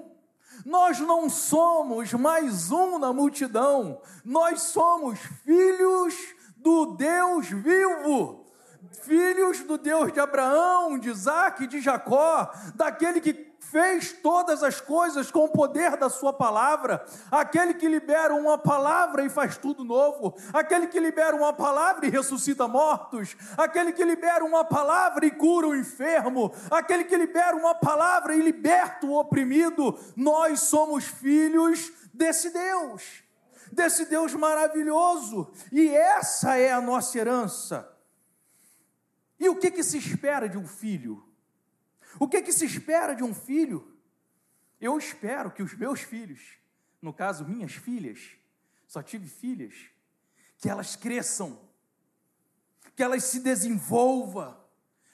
Nós 0.67 1.01
não 1.01 1.31
somos 1.31 2.13
mais 2.13 2.71
um 2.71 2.99
na 2.99 3.15
multidão, 3.15 4.03
nós 4.23 4.61
somos 4.61 5.19
filhos 5.43 6.37
do 6.59 6.97
Deus 6.97 7.49
vivo, 7.49 8.47
filhos 9.03 9.61
do 9.61 9.79
Deus 9.79 10.13
de 10.13 10.21
Abraão, 10.21 10.99
de 10.99 11.09
Isaac 11.09 11.67
de 11.67 11.81
Jacó, 11.81 12.51
daquele 12.75 13.21
que 13.21 13.49
fez 13.71 14.13
todas 14.13 14.63
as 14.63 14.81
coisas 14.81 15.31
com 15.31 15.45
o 15.45 15.49
poder 15.49 15.97
da 15.97 16.09
Sua 16.09 16.33
palavra, 16.33 17.05
aquele 17.31 17.75
que 17.75 17.89
libera 17.89 18.35
uma 18.35 18.57
palavra 18.57 19.25
e 19.25 19.29
faz 19.29 19.59
tudo 19.59 19.85
novo, 19.85 20.35
aquele 20.53 20.87
que 20.87 20.99
libera 20.99 21.37
uma 21.37 21.53
palavra 21.53 22.07
e 22.07 22.11
ressuscita 22.11 22.67
mortos, 22.67 23.37
aquele 23.57 23.93
que 23.93 24.05
libera 24.05 24.45
uma 24.45 24.65
palavra 24.65 25.27
e 25.27 25.31
cura 25.31 25.69
o 25.69 25.77
enfermo, 25.77 26.53
aquele 26.71 27.05
que 27.05 27.17
libera 27.17 27.57
uma 27.57 27.75
palavra 27.75 28.35
e 28.35 28.41
liberta 28.41 29.07
o 29.07 29.19
oprimido, 29.19 29.99
nós 30.17 30.61
somos 30.61 31.05
filhos 31.05 31.93
desse 32.15 32.51
Deus, 32.51 33.23
desse 33.79 34.05
Deus 34.05 34.35
maravilhoso, 34.35 35.51
e 35.73 35.89
essa 35.89 36.59
é 36.59 36.73
a 36.73 36.81
nossa 36.81 37.17
herança. 37.17 37.97
E 39.39 39.49
o 39.49 39.57
que, 39.57 39.71
que 39.71 39.85
se 39.85 39.97
espera 39.97 40.49
de 40.49 40.59
um 40.59 40.67
filho? 40.67 41.25
O 42.19 42.29
que, 42.29 42.43
que 42.43 42.53
se 42.53 42.67
espera 42.67 43.15
de 43.15 43.23
um 43.23 43.33
filho? 43.33 43.97
Eu 44.81 44.99
espero 44.99 45.51
que 45.51 45.63
os 45.63 45.75
meus 45.75 46.01
filhos, 46.01 46.59
no 47.01 47.13
caso 47.13 47.47
minhas 47.47 47.73
filhas, 47.73 48.33
só 48.87 49.03
tive 49.03 49.29
filhas, 49.29 49.75
que 50.59 50.69
elas 50.69 50.97
cresçam, 50.97 51.59
que 52.97 53.03
elas 53.03 53.25
se 53.25 53.39
desenvolvam. 53.41 54.59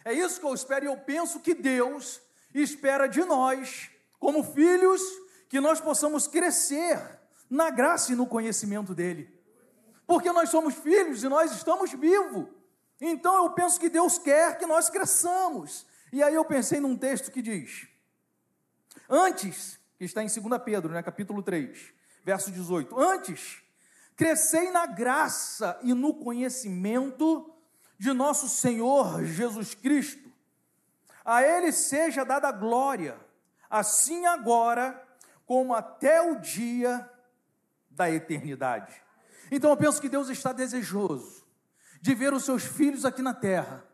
É 0.05 0.13
isso 0.13 0.41
que 0.41 0.47
eu 0.47 0.55
espero 0.55 0.87
e 0.87 0.89
eu 0.89 0.97
penso 0.97 1.41
que 1.41 1.55
Deus 1.55 2.21
espera 2.55 3.07
de 3.07 3.23
nós, 3.25 3.91
como 4.19 4.43
filhos, 4.43 5.03
que 5.51 5.61
nós 5.61 5.81
possamos 5.81 6.27
crescer 6.27 7.24
na 7.49 7.71
graça 7.71 8.13
e 8.13 8.17
no 8.17 8.27
conhecimento 8.27 8.95
dEle. 8.95 9.33
Porque 10.07 10.31
nós 10.33 10.51
somos 10.51 10.75
filhos 10.75 11.23
e 11.23 11.29
nós 11.29 11.53
estamos 11.53 11.93
vivos. 11.93 12.47
Então 13.01 13.45
eu 13.45 13.51
penso 13.51 13.79
que 13.79 13.89
Deus 13.89 14.19
quer 14.19 14.59
que 14.59 14.67
nós 14.67 14.91
cresçamos. 14.91 15.87
E 16.13 16.23
aí 16.23 16.35
eu 16.35 16.45
pensei 16.45 16.81
num 16.81 16.97
texto 16.97 17.31
que 17.31 17.43
diz: 17.43 17.89
Antes, 19.09 19.79
que 19.99 20.05
está 20.05 20.23
em 20.23 20.27
2 20.27 20.63
Pedro, 20.63 20.93
né, 20.93 21.03
capítulo 21.03 21.43
3, 21.43 21.93
verso 22.25 22.51
18: 22.51 22.99
Antes, 22.99 23.63
crescei 24.17 24.71
na 24.71 24.87
graça 24.87 25.79
e 25.83 25.93
no 25.93 26.15
conhecimento 26.15 27.53
de 27.99 28.13
nosso 28.13 28.49
Senhor 28.49 29.25
Jesus 29.25 29.75
Cristo. 29.75 30.33
A 31.25 31.43
Ele 31.43 31.73
seja 31.73 32.25
dada 32.25 32.53
glória, 32.53 33.19
assim 33.71 34.27
agora 34.27 35.03
como 35.47 35.75
até 35.75 36.23
o 36.23 36.37
dia 36.37 37.11
da 37.95 38.11
eternidade. 38.11 38.95
Então 39.51 39.71
eu 39.71 39.77
penso 39.77 40.01
que 40.01 40.09
Deus 40.09 40.29
está 40.29 40.53
desejoso 40.53 41.45
de 42.01 42.15
ver 42.15 42.33
os 42.33 42.45
seus 42.45 42.65
filhos 42.65 43.05
aqui 43.05 43.23
na 43.23 43.33
terra 43.33 43.85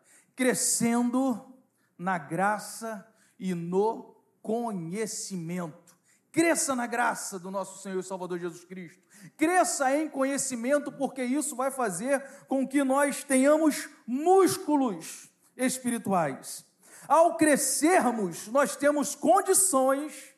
crescendo 0.40 1.54
na 1.98 2.16
graça 2.16 3.06
e 3.38 3.54
no 3.54 4.16
conhecimento. 4.40 5.94
Cresça 6.32 6.74
na 6.74 6.86
graça 6.86 7.38
do 7.38 7.50
nosso 7.50 7.82
Senhor 7.82 8.00
e 8.00 8.02
Salvador 8.02 8.38
Jesus 8.38 8.64
Cristo. 8.64 9.02
Cresça 9.36 9.94
em 9.94 10.08
conhecimento, 10.08 10.90
porque 10.90 11.22
isso 11.22 11.54
vai 11.54 11.70
fazer 11.70 12.24
com 12.48 12.66
que 12.66 12.82
nós 12.82 13.22
tenhamos 13.22 13.90
músculos 14.06 15.28
espirituais. 15.54 16.64
Ao 17.06 17.36
crescermos, 17.36 18.46
nós 18.48 18.76
temos 18.76 19.14
condições 19.14 20.34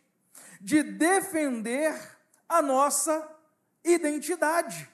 de 0.61 0.83
defender 0.83 1.95
a 2.49 2.61
nossa 2.61 3.21
identidade. 3.85 4.89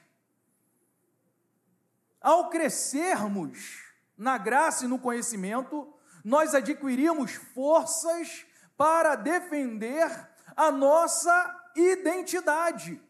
Ao 2.20 2.48
crescermos 2.50 3.82
na 4.16 4.36
graça 4.36 4.84
e 4.84 4.88
no 4.88 4.98
conhecimento, 4.98 5.92
nós 6.24 6.54
adquirimos 6.54 7.32
forças 7.32 8.44
para 8.76 9.14
defender 9.14 10.28
a 10.56 10.70
nossa 10.70 11.70
identidade, 11.76 13.00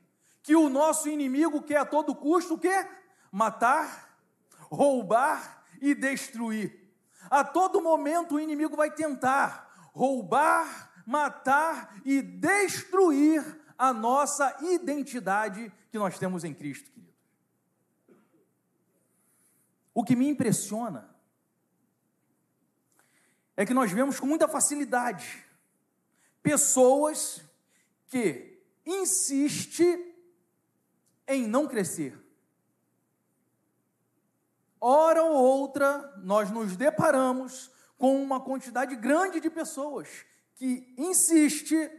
que 0.43 0.55
o 0.55 0.69
nosso 0.69 1.09
inimigo 1.09 1.63
quer 1.63 1.79
a 1.79 1.87
todo 1.87 2.15
custo 2.15 2.55
o 2.55 2.59
quê? 2.59 2.87
Matar, 3.33 4.15
roubar 4.71 5.65
e 5.81 5.95
destruir. 5.95 6.89
A 7.31 7.43
todo 7.43 7.83
momento 7.83 8.35
o 8.35 8.41
inimigo 8.41 8.77
vai 8.77 8.91
tentar 8.91 9.91
roubar, 9.93 10.91
matar 11.07 11.95
e 12.05 12.23
destruir 12.23 13.58
a 13.79 13.93
nossa 13.93 14.57
identidade 14.61 15.73
que 15.91 15.99
nós 15.99 16.19
temos 16.19 16.43
em 16.43 16.53
Cristo, 16.53 16.91
querido. 16.91 17.15
O 19.95 20.05
que 20.05 20.17
me 20.17 20.29
impressiona 20.29 21.09
é 23.57 23.65
que 23.65 23.73
nós 23.73 23.91
vemos 23.91 24.19
com 24.19 24.27
muita 24.27 24.49
facilidade 24.49 25.45
pessoas 26.43 27.43
que 28.09 28.61
insistem 28.85 30.15
em 31.27 31.47
não 31.47 31.69
crescer. 31.69 32.19
Hora 34.81 35.23
ou 35.23 35.33
outra, 35.35 36.17
nós 36.19 36.51
nos 36.51 36.77
deparamos 36.77 37.71
com 37.97 38.23
uma 38.23 38.41
quantidade 38.41 38.95
grande 38.97 39.41
de 39.41 39.51
pessoas 39.51 40.09
que 40.55 40.95
insiste 40.97 41.91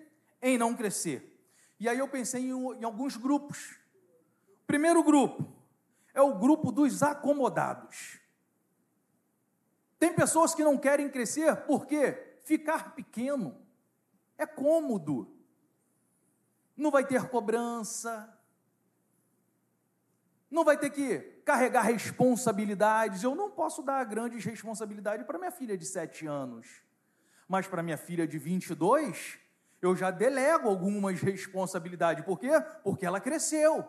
em 0.42 0.58
não 0.58 0.76
crescer. 0.76 1.29
E 1.80 1.88
aí 1.88 1.98
eu 1.98 2.08
pensei 2.08 2.42
em, 2.42 2.52
em 2.52 2.84
alguns 2.84 3.16
grupos. 3.16 3.78
Primeiro 4.68 5.02
grupo 5.04 5.48
é 6.14 6.22
o 6.22 6.36
grupo 6.38 6.72
dos 6.72 7.02
acomodados. 7.02 8.20
Tem 9.98 10.14
pessoas 10.14 10.54
que 10.54 10.64
não 10.64 10.78
querem 10.78 11.10
crescer 11.10 11.56
porque 11.66 12.12
ficar 12.44 12.96
pequeno 12.96 13.58
é 14.38 14.46
cômodo. 14.46 15.36
Não 16.76 16.92
vai 16.92 17.06
ter 17.06 17.28
cobrança, 17.30 18.34
não 20.50 20.64
vai 20.64 20.78
ter 20.78 20.90
que 20.90 21.20
carregar 21.46 21.82
responsabilidades. 21.82 23.24
Eu 23.24 23.36
não 23.36 23.52
posso 23.52 23.82
dar 23.82 24.04
grandes 24.06 24.44
responsabilidades 24.44 25.26
para 25.26 25.38
minha 25.38 25.52
filha 25.52 25.78
de 25.78 25.86
7 25.86 26.26
anos, 26.26 26.82
mas 27.48 27.68
para 27.68 27.84
minha 27.84 27.98
filha 27.98 28.28
de 28.28 28.38
22, 28.38 29.38
eu 29.82 29.96
já 29.96 30.12
delego 30.12 30.70
algumas 30.70 31.22
responsabilidades. 31.22 32.26
Por 32.26 32.40
quê? 32.40 32.52
Porque 32.84 33.06
ela 33.06 33.20
cresceu. 33.20 33.86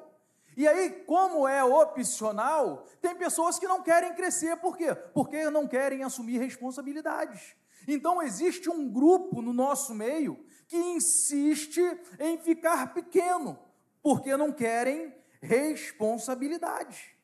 E 0.57 0.66
aí, 0.66 0.90
como 1.07 1.46
é 1.46 1.62
opcional, 1.62 2.85
tem 3.00 3.14
pessoas 3.16 3.59
que 3.59 3.68
não 3.68 3.83
querem 3.83 4.14
crescer, 4.14 4.57
por 4.57 4.76
quê? 4.76 4.94
Porque 4.94 5.48
não 5.50 5.66
querem 5.66 6.03
assumir 6.03 6.38
responsabilidades. 6.38 7.55
Então, 7.87 8.22
existe 8.22 8.68
um 8.68 8.88
grupo 8.88 9.40
no 9.40 9.53
nosso 9.53 9.94
meio 9.94 10.44
que 10.66 10.76
insiste 10.76 11.81
em 12.18 12.38
ficar 12.38 12.92
pequeno, 12.92 13.59
porque 14.03 14.37
não 14.37 14.53
querem 14.53 15.14
responsabilidade. 15.40 17.16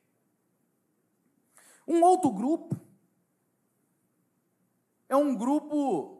Um 1.87 2.03
outro 2.03 2.31
grupo 2.31 2.77
é 5.09 5.17
um 5.17 5.35
grupo 5.35 6.16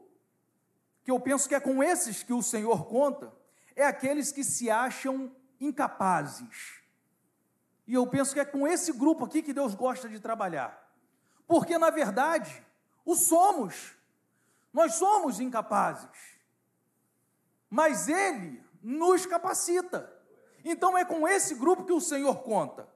que 1.07 1.11
eu 1.11 1.19
penso 1.19 1.49
que 1.49 1.55
é 1.55 1.61
com 1.61 1.83
esses 1.83 2.23
que 2.23 2.35
o 2.35 2.43
Senhor 2.43 2.85
conta, 2.85 3.33
é 3.75 3.87
aqueles 3.87 4.31
que 4.31 4.45
se 4.45 4.71
acham 4.71 5.35
incapazes 5.59 6.85
e 7.87 7.95
eu 7.95 8.07
penso 8.07 8.35
que 8.35 8.41
é 8.41 8.45
com 8.45 8.67
esse 8.67 8.93
grupo 8.93 9.25
aqui 9.25 9.43
que 9.43 9.53
Deus 9.53 9.75
gosta 9.75 10.09
de 10.09 10.19
trabalhar. 10.19 10.83
Porque, 11.47 11.79
na 11.79 11.91
verdade, 11.91 12.65
o 13.05 13.15
somos. 13.15 13.95
Nós 14.73 14.95
somos 14.95 15.39
incapazes. 15.39 16.11
Mas 17.71 18.09
Ele 18.09 18.63
nos 18.83 19.25
capacita. 19.25 20.13
Então 20.65 20.99
é 20.99 21.05
com 21.05 21.29
esse 21.29 21.55
grupo 21.55 21.85
que 21.85 21.93
o 21.93 22.01
Senhor 22.01 22.43
conta. 22.43 22.89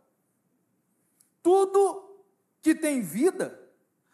Tudo 1.41 2.19
que 2.61 2.75
tem 2.75 3.01
vida, 3.01 3.71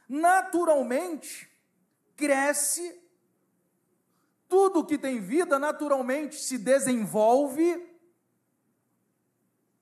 naturalmente, 0.07 1.51
cresce. 2.15 3.03
Tudo 4.49 4.85
que 4.85 4.97
tem 4.97 5.21
vida, 5.21 5.59
naturalmente, 5.59 6.37
se 6.37 6.59
desenvolve 6.59 7.85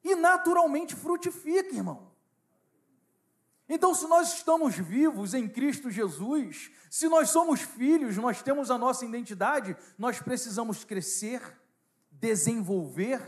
e 0.03 0.15
naturalmente 0.15 0.95
frutifica, 0.95 1.75
irmão. 1.75 2.13
Então, 3.69 3.95
se 3.95 4.07
nós 4.07 4.35
estamos 4.35 4.77
vivos 4.77 5.33
em 5.33 5.49
Cristo 5.49 5.91
Jesus, 5.91 6.71
se 6.91 7.09
nós 7.09 7.31
somos 7.31 7.61
filhos, 7.61 8.17
nós 8.17 8.43
temos 8.43 8.71
a 8.71 8.77
nossa 8.77 9.07
identidade, 9.07 9.75
nós 9.99 10.21
precisamos 10.21 10.85
crescer, 10.85 11.41
desenvolver 12.11 13.21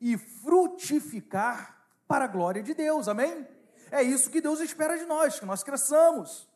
e 0.00 0.16
frutificar 0.16 1.86
para 2.08 2.24
a 2.24 2.28
glória 2.28 2.62
de 2.62 2.72
Deus, 2.74 3.06
amém? 3.06 3.46
É 3.90 4.02
isso 4.02 4.30
que 4.30 4.40
Deus 4.40 4.60
espera 4.60 4.96
de 4.96 5.04
nós, 5.04 5.38
que 5.38 5.44
nós 5.44 5.62
cresçamos, 5.62 6.48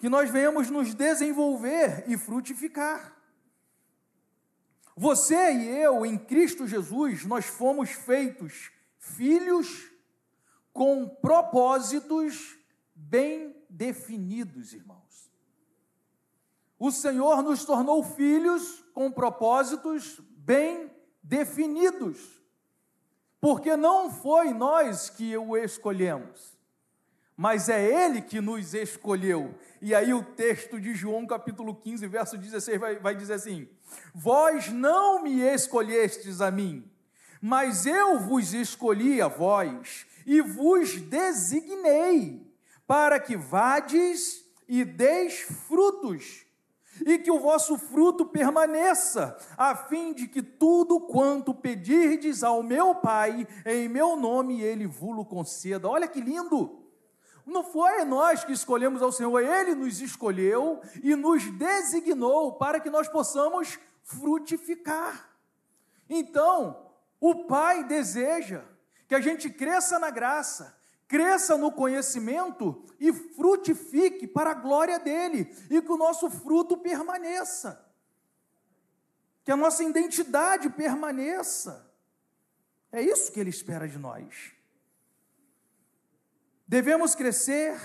que 0.00 0.08
nós 0.08 0.30
venhamos 0.30 0.70
nos 0.70 0.94
desenvolver 0.94 2.04
e 2.08 2.16
frutificar. 2.16 3.14
Você 4.96 5.52
e 5.52 5.68
eu, 5.78 6.04
em 6.04 6.18
Cristo 6.18 6.66
Jesus, 6.66 7.26
nós 7.26 7.44
fomos 7.44 7.90
feitos 7.90 8.70
filhos 8.98 9.90
com 10.72 11.06
propósitos 11.06 12.58
bem 12.94 13.54
definidos, 13.68 14.72
irmãos. 14.72 15.30
o 16.78 16.90
Senhor 16.90 17.42
nos 17.42 17.64
tornou 17.66 18.02
filhos 18.02 18.82
com 18.94 19.12
propósitos 19.12 20.18
bem 20.30 20.90
definidos, 21.22 22.42
porque 23.38 23.76
não 23.76 24.10
foi 24.10 24.54
nós 24.54 25.10
que 25.10 25.36
o 25.36 25.56
escolhemos, 25.56 26.58
mas 27.40 27.70
é 27.70 28.04
Ele 28.04 28.20
que 28.20 28.38
nos 28.38 28.74
escolheu. 28.74 29.54
E 29.80 29.94
aí 29.94 30.12
o 30.12 30.22
texto 30.22 30.78
de 30.78 30.94
João, 30.94 31.26
capítulo 31.26 31.74
15, 31.74 32.06
verso 32.06 32.36
16, 32.36 32.78
vai, 32.78 32.98
vai 32.98 33.14
dizer 33.14 33.32
assim: 33.32 33.66
Vós 34.14 34.70
não 34.70 35.22
me 35.22 35.40
escolhestes 35.40 36.42
a 36.42 36.50
mim, 36.50 36.84
mas 37.40 37.86
eu 37.86 38.20
vos 38.20 38.52
escolhi 38.52 39.22
a 39.22 39.28
vós 39.28 40.04
e 40.26 40.42
vos 40.42 41.00
designei 41.00 42.46
para 42.86 43.18
que 43.18 43.38
vades 43.38 44.44
e 44.68 44.84
deis 44.84 45.40
frutos, 45.66 46.44
e 47.06 47.16
que 47.16 47.30
o 47.30 47.40
vosso 47.40 47.78
fruto 47.78 48.26
permaneça, 48.26 49.34
a 49.56 49.74
fim 49.74 50.12
de 50.12 50.28
que 50.28 50.42
tudo 50.42 51.00
quanto 51.00 51.54
pedirdes 51.54 52.42
ao 52.44 52.62
meu 52.62 52.96
Pai 52.96 53.48
em 53.64 53.88
meu 53.88 54.14
nome, 54.14 54.60
ele 54.60 54.86
vulo 54.86 55.24
conceda. 55.24 55.88
Olha 55.88 56.06
que 56.06 56.20
lindo! 56.20 56.89
Não 57.50 57.64
foi 57.64 58.04
nós 58.04 58.44
que 58.44 58.52
escolhemos 58.52 59.02
ao 59.02 59.10
Senhor, 59.10 59.40
ele 59.40 59.74
nos 59.74 60.00
escolheu 60.00 60.80
e 61.02 61.16
nos 61.16 61.44
designou 61.50 62.52
para 62.52 62.78
que 62.78 62.88
nós 62.88 63.08
possamos 63.08 63.76
frutificar. 64.04 65.28
Então, 66.08 66.92
o 67.20 67.46
Pai 67.46 67.82
deseja 67.82 68.62
que 69.08 69.16
a 69.16 69.20
gente 69.20 69.50
cresça 69.50 69.98
na 69.98 70.10
graça, 70.10 70.78
cresça 71.08 71.58
no 71.58 71.72
conhecimento 71.72 72.84
e 73.00 73.12
frutifique 73.12 74.28
para 74.28 74.52
a 74.52 74.54
glória 74.54 75.00
dele 75.00 75.52
e 75.68 75.82
que 75.82 75.90
o 75.90 75.96
nosso 75.96 76.30
fruto 76.30 76.76
permaneça, 76.76 77.84
que 79.44 79.50
a 79.50 79.56
nossa 79.56 79.82
identidade 79.82 80.70
permaneça. 80.70 81.92
É 82.92 83.02
isso 83.02 83.32
que 83.32 83.40
ele 83.40 83.50
espera 83.50 83.88
de 83.88 83.98
nós. 83.98 84.52
Devemos 86.70 87.16
crescer, 87.16 87.76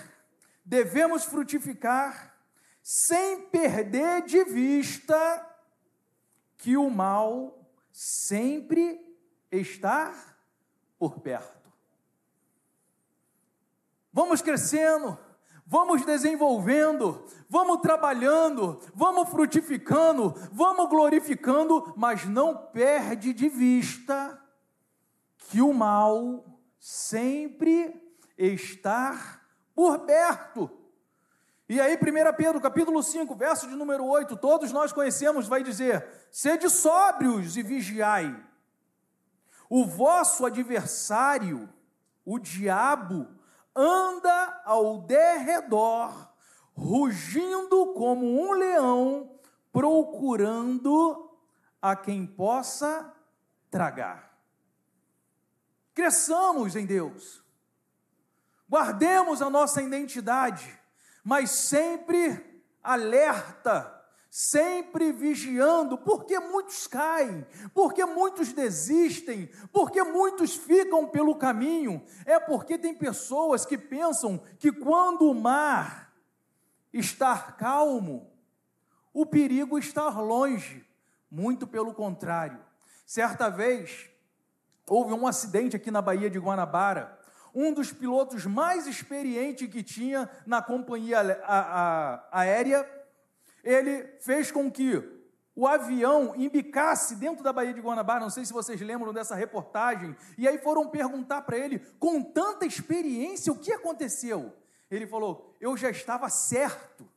devemos 0.63 1.25
frutificar, 1.25 2.37
sem 2.83 3.41
perder 3.49 4.21
de 4.21 4.43
vista 4.43 5.57
que 6.55 6.77
o 6.77 6.87
mal 6.87 7.67
sempre 7.91 9.03
estar 9.51 10.37
por 10.99 11.19
perto. 11.19 11.73
Vamos 14.13 14.43
crescendo, 14.43 15.17
vamos 15.65 16.05
desenvolvendo, 16.05 17.25
vamos 17.49 17.81
trabalhando, 17.81 18.79
vamos 18.93 19.29
frutificando, 19.29 20.29
vamos 20.51 20.87
glorificando, 20.91 21.91
mas 21.97 22.25
não 22.25 22.55
perde 22.67 23.33
de 23.33 23.49
vista 23.49 24.39
que 25.49 25.59
o 25.59 25.73
mal 25.73 26.45
sempre 26.79 28.04
está 28.37 29.41
por 29.73 29.99
perto. 29.99 30.69
E 31.67 31.81
aí, 31.81 31.95
1 31.95 32.35
Pedro, 32.37 32.61
capítulo 32.61 33.01
5, 33.01 33.33
verso 33.35 33.67
de 33.67 33.75
número 33.75 34.05
8, 34.05 34.37
todos 34.37 34.71
nós 34.71 34.93
conhecemos, 34.93 35.47
vai 35.47 35.63
dizer: 35.63 36.07
sede 36.31 36.69
sóbrios 36.69 37.57
e 37.57 37.63
vigiai. 37.63 38.35
O 39.67 39.83
vosso 39.85 40.45
adversário, 40.45 41.67
o 42.23 42.37
diabo, 42.37 43.27
anda 43.75 44.61
ao 44.63 44.99
derredor, 44.99 46.29
rugindo 46.73 47.93
como 47.93 48.41
um 48.41 48.51
leão, 48.53 49.39
procurando 49.71 51.35
a 51.81 51.95
quem 51.95 52.25
possa 52.25 53.13
tragar. 53.69 54.37
Cresçamos 55.93 56.75
em 56.75 56.85
Deus, 56.85 57.44
guardemos 58.75 59.41
a 59.41 59.49
nossa 59.49 59.81
identidade, 59.81 60.69
mas 61.23 61.49
sempre 61.49 62.63
alerta 62.83 63.93
sempre 64.29 65.13
vigiando, 65.13 65.97
porque 65.97 66.37
muitos 66.41 66.87
caem, 66.87 67.47
porque 67.73 68.03
muitos 68.03 68.51
desistem, 68.51 69.49
porque 69.71 70.03
muitos 70.03 70.55
ficam 70.55 71.07
pelo 71.07 71.35
caminho. 71.35 72.03
É 72.25 72.37
porque 72.37 72.77
tem 72.77 72.93
pessoas 72.93 73.65
que 73.65 73.77
pensam 73.77 74.37
que 74.59 74.73
quando 74.73 75.31
o 75.31 75.33
mar 75.33 76.13
estar 76.91 77.55
calmo, 77.55 78.29
o 79.13 79.25
perigo 79.25 79.79
está 79.79 80.09
longe. 80.09 80.85
Muito 81.31 81.65
pelo 81.65 81.93
contrário. 81.93 82.59
Certa 83.05 83.47
vez, 83.47 84.09
houve 84.85 85.13
um 85.13 85.25
acidente 85.25 85.77
aqui 85.77 85.89
na 85.89 86.01
Baía 86.01 86.29
de 86.29 86.39
Guanabara. 86.39 87.17
Um 87.55 87.73
dos 87.73 87.91
pilotos 87.91 88.45
mais 88.45 88.85
experientes 88.85 89.69
que 89.69 89.81
tinha 89.81 90.29
na 90.45 90.61
companhia 90.61 91.19
aérea 92.31 92.85
ele 93.65 94.05
fez 94.19 94.51
com 94.51 94.71
que 94.71 95.03
o 95.55 95.67
avião 95.67 96.35
embicasse 96.35 97.15
dentro 97.15 97.43
da 97.43 97.51
Baía 97.51 97.73
de 97.73 97.81
Guanabara, 97.81 98.19
não 98.19 98.29
sei 98.29 98.45
se 98.45 98.53
vocês 98.53 98.79
lembram 98.79 99.11
dessa 99.11 99.33
reportagem, 99.33 100.15
e 100.37 100.47
aí 100.47 100.57
foram 100.59 100.87
perguntar 100.87 101.41
para 101.41 101.57
ele, 101.57 101.79
com 101.97 102.21
tanta 102.21 102.65
experiência, 102.65 103.51
o 103.51 103.57
que 103.57 103.71
aconteceu? 103.71 104.53
Ele 104.91 105.07
falou: 105.07 105.55
Eu 105.59 105.75
já 105.75 105.89
estava 105.89 106.29
certo, 106.29 107.09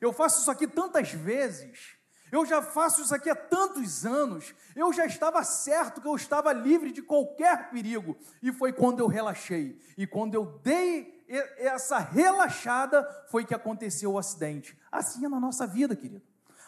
eu 0.00 0.12
faço 0.12 0.40
isso 0.40 0.50
aqui 0.50 0.66
tantas 0.66 1.12
vezes, 1.12 1.96
eu 2.34 2.44
já 2.44 2.60
faço 2.60 3.02
isso 3.02 3.14
aqui 3.14 3.30
há 3.30 3.36
tantos 3.36 4.04
anos, 4.04 4.54
eu 4.74 4.92
já 4.92 5.06
estava 5.06 5.42
certo 5.44 6.00
que 6.00 6.08
eu 6.08 6.16
estava 6.16 6.52
livre 6.52 6.90
de 6.90 7.00
qualquer 7.00 7.70
perigo, 7.70 8.16
e 8.42 8.52
foi 8.52 8.72
quando 8.72 9.00
eu 9.00 9.06
relaxei, 9.06 9.80
e 9.96 10.06
quando 10.06 10.34
eu 10.34 10.58
dei 10.62 11.14
essa 11.58 11.98
relaxada 11.98 13.02
foi 13.30 13.44
que 13.44 13.54
aconteceu 13.54 14.12
o 14.12 14.18
acidente. 14.18 14.78
Assim 14.90 15.24
é 15.24 15.28
na 15.28 15.40
nossa 15.40 15.66
vida, 15.66 15.96
querido. 15.96 16.22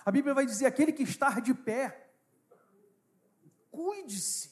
A 0.04 0.10
Bíblia 0.10 0.34
vai 0.34 0.46
dizer: 0.46 0.66
aquele 0.66 0.92
que 0.92 1.02
está 1.02 1.40
de 1.40 1.52
pé, 1.52 2.10
cuide-se. 3.70 4.50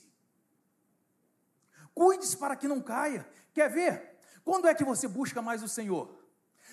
Cuide-se 1.94 2.36
para 2.36 2.56
que 2.56 2.68
não 2.68 2.82
caia. 2.82 3.26
Quer 3.52 3.70
ver? 3.70 4.18
Quando 4.44 4.66
é 4.66 4.74
que 4.74 4.84
você 4.84 5.08
busca 5.08 5.40
mais 5.40 5.62
o 5.62 5.68
Senhor? 5.68 6.22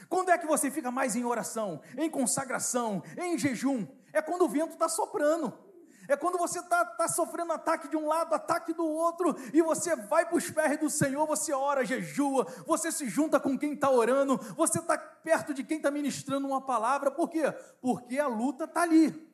Quando 0.10 0.30
é 0.30 0.38
que 0.38 0.47
você 0.47 0.71
fica 0.71 0.91
mais 0.91 1.15
em 1.15 1.23
oração, 1.23 1.82
em 1.95 2.10
consagração, 2.10 3.04
em 3.17 3.38
jejum? 3.38 3.88
É 4.13 4.21
quando 4.21 4.43
o 4.43 4.50
vento 4.50 4.74
está 4.74 4.89
soprando. 4.89 5.54
É 6.08 6.17
quando 6.17 6.38
você 6.38 6.60
está 6.60 6.84
tá 6.84 7.08
sofrendo 7.08 7.54
ataque 7.54 7.88
de 7.88 7.95
um 7.95 8.08
lado, 8.08 8.34
ataque 8.34 8.74
do 8.74 8.86
outro, 8.86 9.36
e 9.54 9.62
você 9.62 9.95
vai 9.95 10.26
para 10.26 10.36
os 10.36 10.50
pés 10.50 10.80
do 10.80 10.89
Senhor, 10.89 11.26
você 11.26 11.54
ora, 11.54 11.86
jejua, 11.86 12.45
você 12.65 12.91
se 12.91 13.08
junta 13.08 13.39
com 13.39 13.58
quem 13.58 13.74
está 13.74 13.89
orando, 13.89 14.38
você 14.56 14.80
está 14.80 14.97
perto 14.97 15.54
de 15.54 15.63
quem 15.63 15.78
está 15.78 15.91
ministrando 15.91 16.47
uma 16.47 16.60
palavra, 16.60 17.12
por 17.12 17.30
quê? 17.30 17.43
Porque 17.80 18.19
a 18.19 18.28
luta 18.28 18.65
está 18.65 18.82
ali. 18.82 19.32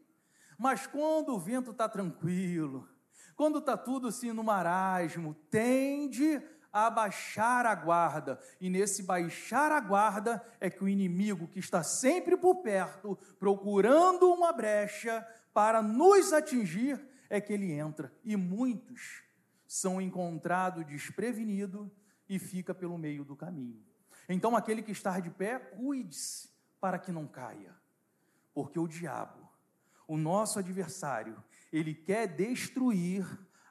Mas 0.58 0.86
quando 0.86 1.34
o 1.34 1.40
vento 1.40 1.72
está 1.72 1.88
tranquilo, 1.88 2.88
quando 3.36 3.60
está 3.60 3.78
tudo 3.78 4.08
assim 4.08 4.32
no 4.32 4.44
marasmo, 4.44 5.36
tende 5.50 6.42
a 6.86 6.90
baixar 6.90 7.66
a 7.66 7.74
guarda. 7.74 8.40
E 8.62 8.70
nesse 8.70 9.04
baixar 9.04 9.72
a 9.72 9.80
guarda 9.80 10.44
é 10.60 10.70
que 10.70 10.84
o 10.84 10.88
inimigo 10.88 11.48
que 11.48 11.60
está 11.60 11.82
sempre 11.84 12.38
por 12.38 12.58
perto, 12.58 13.18
procurando 13.40 14.32
uma 14.32 14.52
brecha, 14.52 15.26
para 15.54 15.82
nos 15.82 16.34
atingir 16.34 17.04
é 17.30 17.42
que 17.42 17.52
ele 17.52 17.72
entra. 17.72 18.14
E 18.24 18.36
muitos 18.36 19.24
são 19.68 20.00
encontrados 20.00 20.86
desprevenidos 20.86 21.90
e 22.30 22.38
fica 22.38 22.74
pelo 22.76 22.98
meio 22.98 23.26
do 23.26 23.36
caminho. 23.36 23.84
Então 24.30 24.56
aquele 24.56 24.82
que 24.82 24.92
está 24.92 25.20
de 25.20 25.30
pé, 25.30 25.58
cuide-se 25.58 26.50
para 26.80 27.00
que 27.00 27.12
não 27.12 27.26
caia. 27.26 27.76
Porque 28.54 28.80
o 28.80 28.88
diabo, 28.88 29.50
o 30.08 30.18
nosso 30.18 30.60
adversário, 30.60 31.44
ele 31.72 31.94
quer 31.94 32.28
destruir 32.28 33.26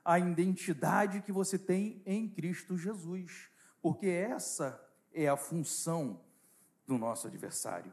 a 0.06 0.18
identidade 0.18 1.20
que 1.20 1.32
você 1.32 1.58
tem 1.58 2.02
em 2.06 2.28
Cristo 2.28 2.78
Jesus, 2.78 3.50
porque 3.82 4.06
essa 4.06 4.80
é 5.12 5.28
a 5.28 5.36
função 5.36 6.20
do 6.86 6.96
nosso 6.96 7.26
adversário 7.26 7.92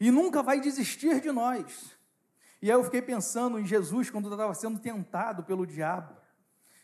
e 0.00 0.10
nunca 0.10 0.42
vai 0.42 0.60
desistir 0.60 1.20
de 1.20 1.30
nós. 1.32 1.96
E 2.60 2.70
aí 2.70 2.76
eu 2.76 2.84
fiquei 2.84 3.02
pensando 3.02 3.58
em 3.58 3.66
Jesus 3.66 4.10
quando 4.10 4.30
estava 4.30 4.54
sendo 4.54 4.78
tentado 4.78 5.42
pelo 5.44 5.66
diabo, 5.66 6.16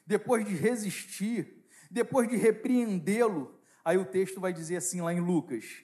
depois 0.06 0.46
de 0.46 0.54
resistir, 0.54 1.64
depois 1.90 2.28
de 2.28 2.36
repreendê-lo. 2.36 3.58
Aí 3.84 3.98
o 3.98 4.04
texto 4.04 4.40
vai 4.40 4.52
dizer 4.52 4.76
assim 4.76 5.00
lá 5.00 5.12
em 5.12 5.20
Lucas: 5.20 5.82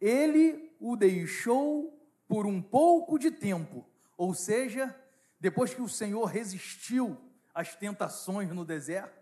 Ele 0.00 0.74
o 0.80 0.96
deixou 0.96 1.98
por 2.28 2.46
um 2.46 2.60
pouco 2.60 3.18
de 3.18 3.30
tempo, 3.30 3.84
ou 4.16 4.34
seja, 4.34 4.94
depois 5.42 5.74
que 5.74 5.82
o 5.82 5.88
Senhor 5.88 6.24
resistiu 6.24 7.18
às 7.52 7.74
tentações 7.74 8.48
no 8.50 8.64
deserto, 8.64 9.20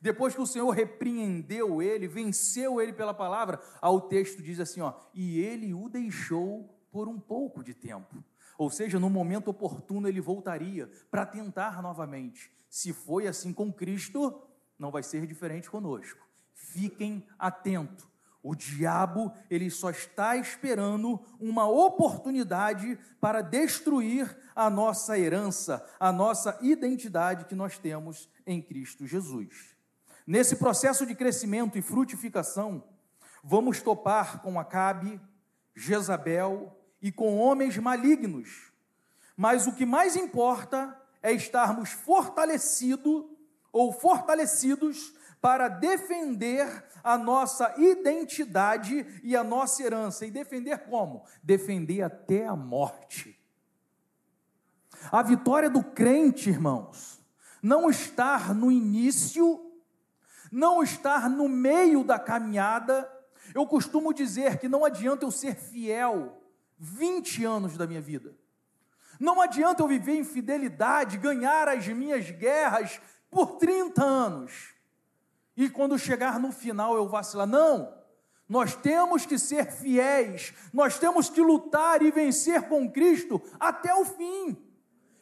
Depois 0.00 0.34
que 0.34 0.40
o 0.40 0.46
Senhor 0.46 0.70
repreendeu 0.70 1.82
ele, 1.82 2.06
venceu 2.06 2.80
ele 2.80 2.92
pela 2.92 3.12
palavra, 3.12 3.60
ao 3.80 4.02
texto 4.02 4.42
diz 4.42 4.60
assim, 4.60 4.80
ó, 4.80 4.94
e 5.12 5.40
ele 5.40 5.74
o 5.74 5.88
deixou 5.88 6.72
por 6.90 7.08
um 7.08 7.18
pouco 7.18 7.64
de 7.64 7.74
tempo. 7.74 8.22
Ou 8.56 8.70
seja, 8.70 8.98
no 8.98 9.10
momento 9.10 9.48
oportuno 9.48 10.08
ele 10.08 10.20
voltaria 10.20 10.90
para 11.10 11.26
tentar 11.26 11.82
novamente. 11.82 12.50
Se 12.68 12.92
foi 12.92 13.26
assim 13.26 13.52
com 13.52 13.72
Cristo, 13.72 14.40
não 14.78 14.90
vai 14.90 15.02
ser 15.02 15.26
diferente 15.26 15.70
conosco. 15.70 16.26
Fiquem 16.54 17.26
atentos. 17.38 18.06
O 18.48 18.54
diabo, 18.54 19.30
ele 19.50 19.70
só 19.70 19.90
está 19.90 20.34
esperando 20.34 21.20
uma 21.38 21.68
oportunidade 21.68 22.98
para 23.20 23.42
destruir 23.42 24.34
a 24.56 24.70
nossa 24.70 25.18
herança, 25.18 25.86
a 26.00 26.10
nossa 26.10 26.56
identidade 26.62 27.44
que 27.44 27.54
nós 27.54 27.76
temos 27.76 28.26
em 28.46 28.62
Cristo 28.62 29.06
Jesus. 29.06 29.76
Nesse 30.26 30.56
processo 30.56 31.04
de 31.04 31.14
crescimento 31.14 31.76
e 31.76 31.82
frutificação, 31.82 32.82
vamos 33.44 33.82
topar 33.82 34.40
com 34.40 34.58
Acabe, 34.58 35.20
Jezabel 35.76 36.74
e 37.02 37.12
com 37.12 37.36
homens 37.36 37.76
malignos. 37.76 38.72
Mas 39.36 39.66
o 39.66 39.74
que 39.74 39.84
mais 39.84 40.16
importa 40.16 40.98
é 41.22 41.32
estarmos 41.32 41.90
fortalecidos 41.90 43.26
ou 43.70 43.92
fortalecidos 43.92 45.12
para 45.40 45.68
defender 45.68 46.84
a 47.02 47.16
nossa 47.16 47.74
identidade 47.78 49.06
e 49.22 49.36
a 49.36 49.44
nossa 49.44 49.82
herança. 49.82 50.26
E 50.26 50.30
defender 50.30 50.78
como? 50.78 51.24
Defender 51.42 52.02
até 52.02 52.46
a 52.46 52.56
morte. 52.56 53.38
A 55.12 55.22
vitória 55.22 55.70
do 55.70 55.82
crente, 55.82 56.50
irmãos, 56.50 57.20
não 57.62 57.88
estar 57.88 58.52
no 58.54 58.70
início, 58.70 59.72
não 60.50 60.82
estar 60.82 61.30
no 61.30 61.48
meio 61.48 62.02
da 62.02 62.18
caminhada. 62.18 63.08
Eu 63.54 63.66
costumo 63.66 64.12
dizer 64.12 64.58
que 64.58 64.68
não 64.68 64.84
adianta 64.84 65.24
eu 65.24 65.30
ser 65.30 65.54
fiel 65.54 66.42
20 66.78 67.44
anos 67.44 67.76
da 67.76 67.86
minha 67.86 68.00
vida. 68.00 68.36
Não 69.20 69.40
adianta 69.40 69.82
eu 69.82 69.88
viver 69.88 70.16
em 70.16 70.24
fidelidade, 70.24 71.18
ganhar 71.18 71.68
as 71.68 71.86
minhas 71.88 72.30
guerras 72.30 73.00
por 73.30 73.56
30 73.56 74.04
anos 74.04 74.77
e 75.58 75.68
quando 75.68 75.98
chegar 75.98 76.38
no 76.38 76.52
final 76.52 76.94
eu 76.94 77.08
vacilar. 77.08 77.46
Não! 77.46 77.92
Nós 78.48 78.76
temos 78.76 79.26
que 79.26 79.38
ser 79.38 79.66
fiéis, 79.66 80.54
nós 80.72 80.98
temos 80.98 81.28
que 81.28 81.40
lutar 81.42 82.00
e 82.00 82.12
vencer 82.12 82.62
com 82.62 82.90
Cristo 82.90 83.42
até 83.58 83.92
o 83.92 84.04
fim. 84.04 84.56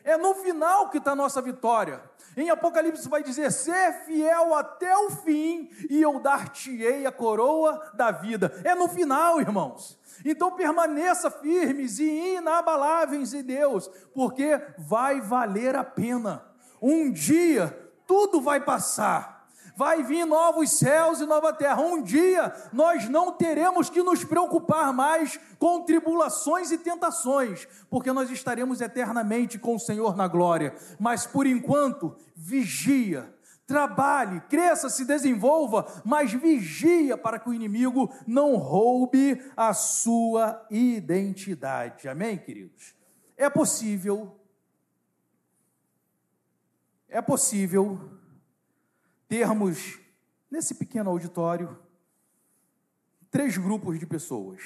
É 0.05 0.16
no 0.16 0.35
final 0.35 0.90
que 0.90 0.99
está 0.99 1.12
a 1.12 1.16
nossa 1.16 1.40
vitória. 1.42 2.01
Em 2.37 2.51
Apocalipse 2.51 3.09
vai 3.09 3.22
dizer: 3.22 3.51
ser 3.51 4.05
fiel 4.05 4.55
até 4.55 4.94
o 4.96 5.11
fim, 5.11 5.70
e 5.90 6.01
eu 6.01 6.20
dar-te-ei 6.20 7.07
a 7.07 7.11
coroa 7.11 7.90
da 7.94 8.12
vida. 8.12 8.61
É 8.62 8.75
no 8.75 8.88
final, 8.88 9.40
irmãos. 9.40 9.99
Então 10.25 10.53
permaneça 10.53 11.31
firmes 11.31 11.99
e 11.99 12.37
inabaláveis 12.37 13.33
em 13.35 13.42
Deus, 13.42 13.90
porque 14.14 14.61
vai 14.79 15.20
valer 15.20 15.75
a 15.75 15.83
pena. 15.83 16.46
Um 16.81 17.11
dia 17.11 17.90
tudo 18.07 18.40
vai 18.40 18.61
passar 18.61 19.36
vai 19.77 20.03
vir 20.03 20.25
novos 20.25 20.79
céus 20.79 21.21
e 21.21 21.27
nova 21.27 21.53
terra. 21.53 21.83
Um 21.83 22.03
dia 22.03 22.53
nós 22.73 23.09
não 23.09 23.31
teremos 23.33 23.91
que 23.91 24.03
nos 24.03 24.25
preocupar 24.25 24.93
mais 24.93 25.39
com 25.59 25.83
tribulações 25.83 26.73
e 26.73 26.79
tentações, 26.79 27.69
porque 27.91 28.11
nós 28.11 28.31
estaremos 28.31 28.81
eternamente 28.81 29.59
com 29.59 29.77
o 29.77 29.81
Senhor 29.81 30.17
na 30.17 30.27
glória. 30.27 30.75
Mas 30.99 31.27
por 31.27 31.47
enquanto, 31.47 32.17
vigia. 32.35 33.33
Trabalhe, 33.67 34.41
cresça, 34.43 34.89
se 34.89 35.05
desenvolva, 35.05 36.01
mas 36.05 36.33
vigia 36.33 37.19
para 37.19 37.37
que 37.37 37.49
o 37.49 37.53
inimigo 37.53 38.15
não 38.25 38.55
roube 38.55 39.43
a 39.57 39.75
sua 39.75 40.65
identidade. 40.71 42.09
Amém, 42.09 42.39
queridos? 42.39 42.95
É 43.37 43.51
possível, 43.51 44.39
é 47.09 47.21
possível 47.21 47.99
termos, 49.29 49.99
nesse 50.51 50.75
pequeno 50.75 51.11
auditório, 51.11 51.79
três 53.31 53.57
grupos 53.57 53.99
de 53.99 54.07
pessoas. 54.07 54.62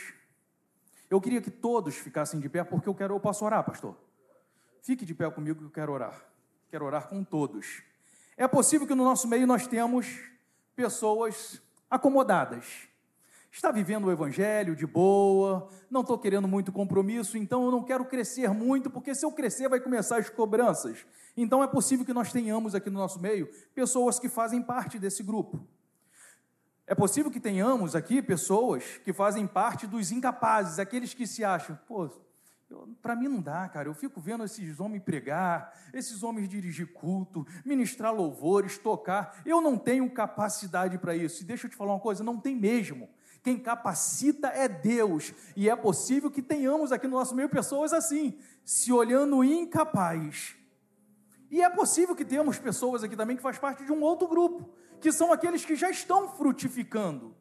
Eu 1.11 1.21
queria 1.21 1.43
que 1.43 1.51
todos 1.51 1.97
ficassem 1.97 2.39
de 2.39 2.49
pé, 2.49 2.63
porque 2.63 2.89
eu 2.89 2.95
quero, 2.95 3.15
eu 3.15 3.21
posso 3.21 3.45
orar, 3.45 3.65
pastor. 3.65 3.97
Fique 4.83 5.05
de 5.05 5.15
pé 5.15 5.29
comigo 5.31 5.59
que 5.59 5.67
eu 5.67 5.71
quero 5.71 5.93
orar. 5.93 6.25
Quero 6.71 6.85
orar 6.85 7.09
com 7.09 7.25
todos. 7.25 7.83
É 8.37 8.47
possível 8.47 8.87
que 8.87 8.95
no 8.95 9.05
nosso 9.05 9.27
meio 9.27 9.47
nós 9.47 9.67
temos 9.67 10.07
pessoas 10.77 11.61
acomodadas. 11.91 12.89
Está 13.51 13.73
vivendo 13.73 14.05
o 14.05 14.13
evangelho 14.13 14.77
de 14.77 14.87
boa, 14.87 15.69
não 15.91 16.03
estou 16.03 16.17
querendo 16.17 16.47
muito 16.47 16.71
compromisso, 16.71 17.37
então 17.37 17.65
eu 17.65 17.73
não 17.73 17.83
quero 17.83 18.05
crescer 18.05 18.49
muito, 18.51 18.89
porque 18.89 19.15
se 19.15 19.27
eu 19.27 19.33
crescer 19.33 19.69
vai 19.69 19.81
começar 19.81 20.19
as 20.19 20.31
cobranças. 20.31 21.05
Então 21.37 21.63
é 21.63 21.67
possível 21.67 22.05
que 22.05 22.13
nós 22.13 22.33
tenhamos 22.33 22.75
aqui 22.75 22.91
no 22.91 22.99
nosso 22.99 23.21
meio 23.21 23.49
pessoas 23.75 24.19
que 24.19 24.29
fazem 24.29 24.63
parte 24.63 24.99
desse 24.99 25.23
grupo. 25.23 25.61
É 26.87 26.95
possível 26.95 27.31
que 27.31 27.39
tenhamos 27.39 27.95
aqui 27.95 28.21
pessoas 28.21 28.83
que 29.05 29.13
fazem 29.13 29.47
parte 29.47 29.87
dos 29.87 30.11
incapazes, 30.11 30.79
aqueles 30.79 31.15
que 31.15 31.25
se 31.25 31.45
acham, 31.45 31.79
pô, 31.87 32.11
para 33.01 33.15
mim 33.17 33.29
não 33.29 33.41
dá, 33.41 33.69
cara. 33.69 33.89
Eu 33.89 33.95
fico 33.95 34.21
vendo 34.21 34.45
esses 34.45 34.81
homens 34.81 35.03
pregar, 35.03 35.73
esses 35.93 36.23
homens 36.23 36.49
dirigir 36.49 36.93
culto, 36.93 37.47
ministrar 37.65 38.15
louvores, 38.15 38.79
tocar. 38.79 39.41
Eu 39.45 39.61
não 39.61 39.77
tenho 39.79 40.09
capacidade 40.11 40.99
para 40.99 41.15
isso. 41.15 41.43
E 41.43 41.47
deixa 41.47 41.67
eu 41.67 41.71
te 41.71 41.77
falar 41.77 41.93
uma 41.93 42.01
coisa: 42.01 42.25
não 42.25 42.39
tem 42.39 42.57
mesmo. 42.57 43.09
Quem 43.43 43.59
capacita 43.59 44.49
é 44.49 44.69
Deus. 44.69 45.33
E 45.57 45.69
é 45.69 45.77
possível 45.77 46.31
que 46.31 46.43
tenhamos 46.43 46.93
aqui 46.93 47.07
no 47.07 47.17
nosso 47.17 47.35
meio 47.35 47.49
pessoas 47.49 47.93
assim, 47.93 48.39
se 48.65 48.93
olhando 48.93 49.43
incapaz 49.43 50.60
e 51.51 51.63
é 51.63 51.69
possível 51.69 52.15
que 52.15 52.25
tenhamos 52.25 52.59
pessoas 52.59 53.03
aqui 53.03 53.17
também 53.17 53.37
que 53.37 53.43
faz 53.43 53.59
parte 53.59 53.85
de 53.85 53.91
um 53.91 54.01
outro 54.03 54.29
grupo, 54.29 54.69
que 55.01 55.11
são 55.11 55.33
aqueles 55.33 55.65
que 55.65 55.75
já 55.75 55.91
estão 55.91 56.29
frutificando. 56.29 57.35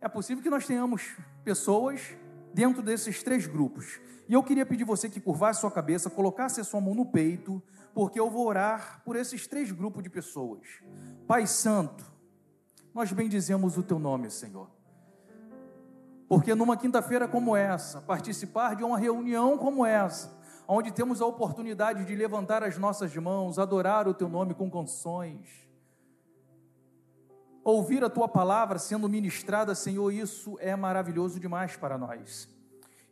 É 0.00 0.08
possível 0.08 0.42
que 0.42 0.50
nós 0.50 0.66
tenhamos 0.66 1.16
pessoas 1.42 2.16
dentro 2.54 2.82
desses 2.82 3.22
três 3.22 3.46
grupos. 3.46 4.00
E 4.28 4.34
eu 4.34 4.42
queria 4.42 4.64
pedir 4.64 4.84
você 4.84 5.08
que 5.08 5.20
curvasse 5.20 5.60
sua 5.60 5.70
cabeça, 5.70 6.08
colocasse 6.08 6.60
a 6.60 6.64
sua 6.64 6.80
mão 6.80 6.94
no 6.94 7.06
peito, 7.06 7.60
porque 7.92 8.20
eu 8.20 8.30
vou 8.30 8.46
orar 8.46 9.02
por 9.04 9.16
esses 9.16 9.46
três 9.46 9.72
grupos 9.72 10.04
de 10.04 10.10
pessoas. 10.10 10.66
Pai 11.26 11.46
Santo, 11.46 12.04
nós 12.94 13.10
bendizemos 13.10 13.76
o 13.76 13.82
teu 13.82 13.98
nome, 13.98 14.30
Senhor. 14.30 14.70
Porque 16.28 16.54
numa 16.54 16.76
quinta-feira 16.76 17.26
como 17.26 17.56
essa, 17.56 18.02
participar 18.02 18.76
de 18.76 18.84
uma 18.84 18.98
reunião 18.98 19.56
como 19.56 19.84
essa, 19.84 20.37
onde 20.70 20.92
temos 20.92 21.22
a 21.22 21.26
oportunidade 21.26 22.04
de 22.04 22.14
levantar 22.14 22.62
as 22.62 22.76
nossas 22.76 23.16
mãos, 23.16 23.58
adorar 23.58 24.06
o 24.06 24.12
teu 24.12 24.28
nome 24.28 24.52
com 24.52 24.70
canções, 24.70 25.66
ouvir 27.64 28.04
a 28.04 28.10
tua 28.10 28.28
palavra 28.28 28.78
sendo 28.78 29.08
ministrada, 29.08 29.74
Senhor, 29.74 30.12
isso 30.12 30.58
é 30.60 30.76
maravilhoso 30.76 31.40
demais 31.40 31.74
para 31.74 31.96
nós. 31.96 32.46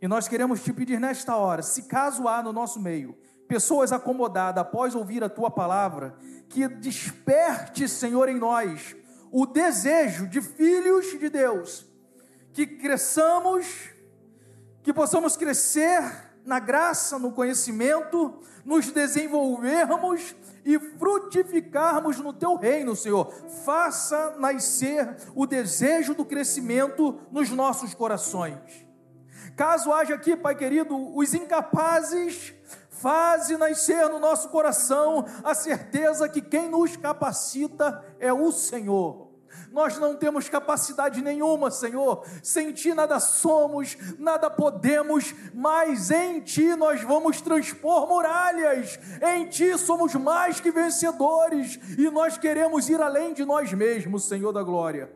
E 0.02 0.06
nós 0.06 0.28
queremos 0.28 0.62
te 0.62 0.70
pedir 0.70 1.00
nesta 1.00 1.34
hora, 1.36 1.62
se 1.62 1.84
caso 1.84 2.28
há 2.28 2.42
no 2.42 2.52
nosso 2.52 2.78
meio 2.78 3.16
pessoas 3.48 3.90
acomodadas 3.90 4.60
após 4.60 4.94
ouvir 4.94 5.24
a 5.24 5.28
tua 5.28 5.50
palavra, 5.50 6.14
que 6.50 6.68
desperte, 6.68 7.88
Senhor, 7.88 8.28
em 8.28 8.36
nós 8.36 8.94
o 9.30 9.46
desejo 9.46 10.26
de 10.26 10.42
filhos 10.42 11.18
de 11.18 11.30
Deus, 11.30 11.86
que 12.52 12.66
cresçamos, 12.66 13.90
que 14.82 14.92
possamos 14.92 15.36
crescer 15.36 16.25
na 16.46 16.60
graça, 16.60 17.18
no 17.18 17.32
conhecimento, 17.32 18.40
nos 18.64 18.90
desenvolvermos 18.90 20.34
e 20.64 20.78
frutificarmos 20.78 22.18
no 22.18 22.32
teu 22.32 22.56
reino, 22.56 22.94
Senhor. 22.94 23.32
Faça 23.64 24.36
nascer 24.38 25.16
o 25.34 25.46
desejo 25.46 26.14
do 26.14 26.24
crescimento 26.24 27.20
nos 27.30 27.50
nossos 27.50 27.92
corações. 27.94 28.86
Caso 29.56 29.92
haja 29.92 30.14
aqui, 30.14 30.36
Pai 30.36 30.54
querido, 30.54 31.16
os 31.16 31.34
incapazes, 31.34 32.54
faze 32.90 33.56
nascer 33.56 34.08
no 34.08 34.18
nosso 34.18 34.48
coração 34.48 35.24
a 35.42 35.54
certeza 35.54 36.28
que 36.28 36.40
quem 36.40 36.68
nos 36.68 36.96
capacita 36.96 38.04
é 38.20 38.32
o 38.32 38.52
Senhor. 38.52 39.25
Nós 39.76 39.98
não 39.98 40.16
temos 40.16 40.48
capacidade 40.48 41.20
nenhuma, 41.20 41.70
Senhor. 41.70 42.24
Sem 42.42 42.72
Ti 42.72 42.94
nada 42.94 43.20
somos, 43.20 43.94
nada 44.18 44.48
podemos, 44.48 45.34
mas 45.52 46.10
em 46.10 46.40
Ti 46.40 46.74
nós 46.74 47.02
vamos 47.02 47.42
transpor 47.42 48.08
muralhas. 48.08 48.98
Em 49.20 49.46
Ti 49.46 49.76
somos 49.76 50.14
mais 50.14 50.60
que 50.60 50.70
vencedores 50.70 51.78
e 51.98 52.08
nós 52.08 52.38
queremos 52.38 52.88
ir 52.88 53.02
além 53.02 53.34
de 53.34 53.44
nós 53.44 53.70
mesmos, 53.74 54.24
Senhor 54.24 54.50
da 54.50 54.62
glória. 54.62 55.10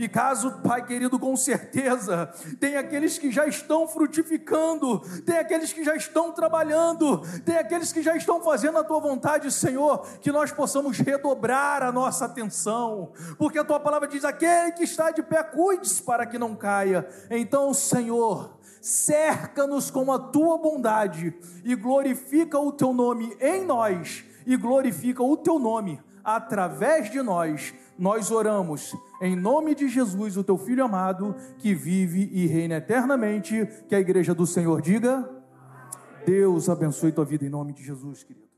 E 0.00 0.08
caso, 0.08 0.62
Pai 0.62 0.82
querido, 0.86 1.18
com 1.18 1.36
certeza, 1.36 2.32
tem 2.58 2.74
aqueles 2.78 3.18
que 3.18 3.30
já 3.30 3.46
estão 3.46 3.86
frutificando, 3.86 5.00
tem 5.26 5.36
aqueles 5.36 5.74
que 5.74 5.84
já 5.84 5.94
estão 5.94 6.32
trabalhando, 6.32 7.18
tem 7.44 7.58
aqueles 7.58 7.92
que 7.92 8.00
já 8.00 8.16
estão 8.16 8.40
fazendo 8.40 8.78
a 8.78 8.82
tua 8.82 8.98
vontade, 8.98 9.52
Senhor, 9.52 10.06
que 10.22 10.32
nós 10.32 10.50
possamos 10.50 10.98
redobrar 10.98 11.82
a 11.82 11.92
nossa 11.92 12.24
atenção, 12.24 13.12
porque 13.36 13.58
a 13.58 13.64
tua 13.64 13.78
palavra 13.78 14.08
diz: 14.08 14.24
aquele 14.24 14.72
que 14.72 14.84
está 14.84 15.10
de 15.10 15.22
pé, 15.22 15.42
cuide-se 15.42 16.02
para 16.02 16.24
que 16.24 16.38
não 16.38 16.56
caia. 16.56 17.06
Então, 17.30 17.74
Senhor, 17.74 18.58
cerca-nos 18.80 19.90
com 19.90 20.10
a 20.10 20.18
tua 20.18 20.56
bondade 20.56 21.34
e 21.62 21.74
glorifica 21.74 22.58
o 22.58 22.72
teu 22.72 22.94
nome 22.94 23.36
em 23.38 23.66
nós 23.66 24.24
e 24.46 24.56
glorifica 24.56 25.22
o 25.22 25.36
teu 25.36 25.58
nome 25.58 26.00
através 26.36 27.10
de 27.10 27.22
nós 27.22 27.74
nós 27.98 28.30
oramos 28.30 28.96
em 29.20 29.36
nome 29.36 29.74
de 29.74 29.86
Jesus, 29.86 30.38
o 30.38 30.42
teu 30.42 30.56
filho 30.56 30.82
amado, 30.82 31.36
que 31.58 31.74
vive 31.74 32.30
e 32.32 32.46
reina 32.46 32.76
eternamente. 32.76 33.68
Que 33.88 33.94
a 33.94 34.00
igreja 34.00 34.34
do 34.34 34.46
Senhor 34.46 34.80
diga: 34.80 35.28
Deus 36.24 36.70
abençoe 36.70 37.12
tua 37.12 37.26
vida 37.26 37.44
em 37.44 37.50
nome 37.50 37.74
de 37.74 37.84
Jesus, 37.84 38.24
querido. 38.24 38.49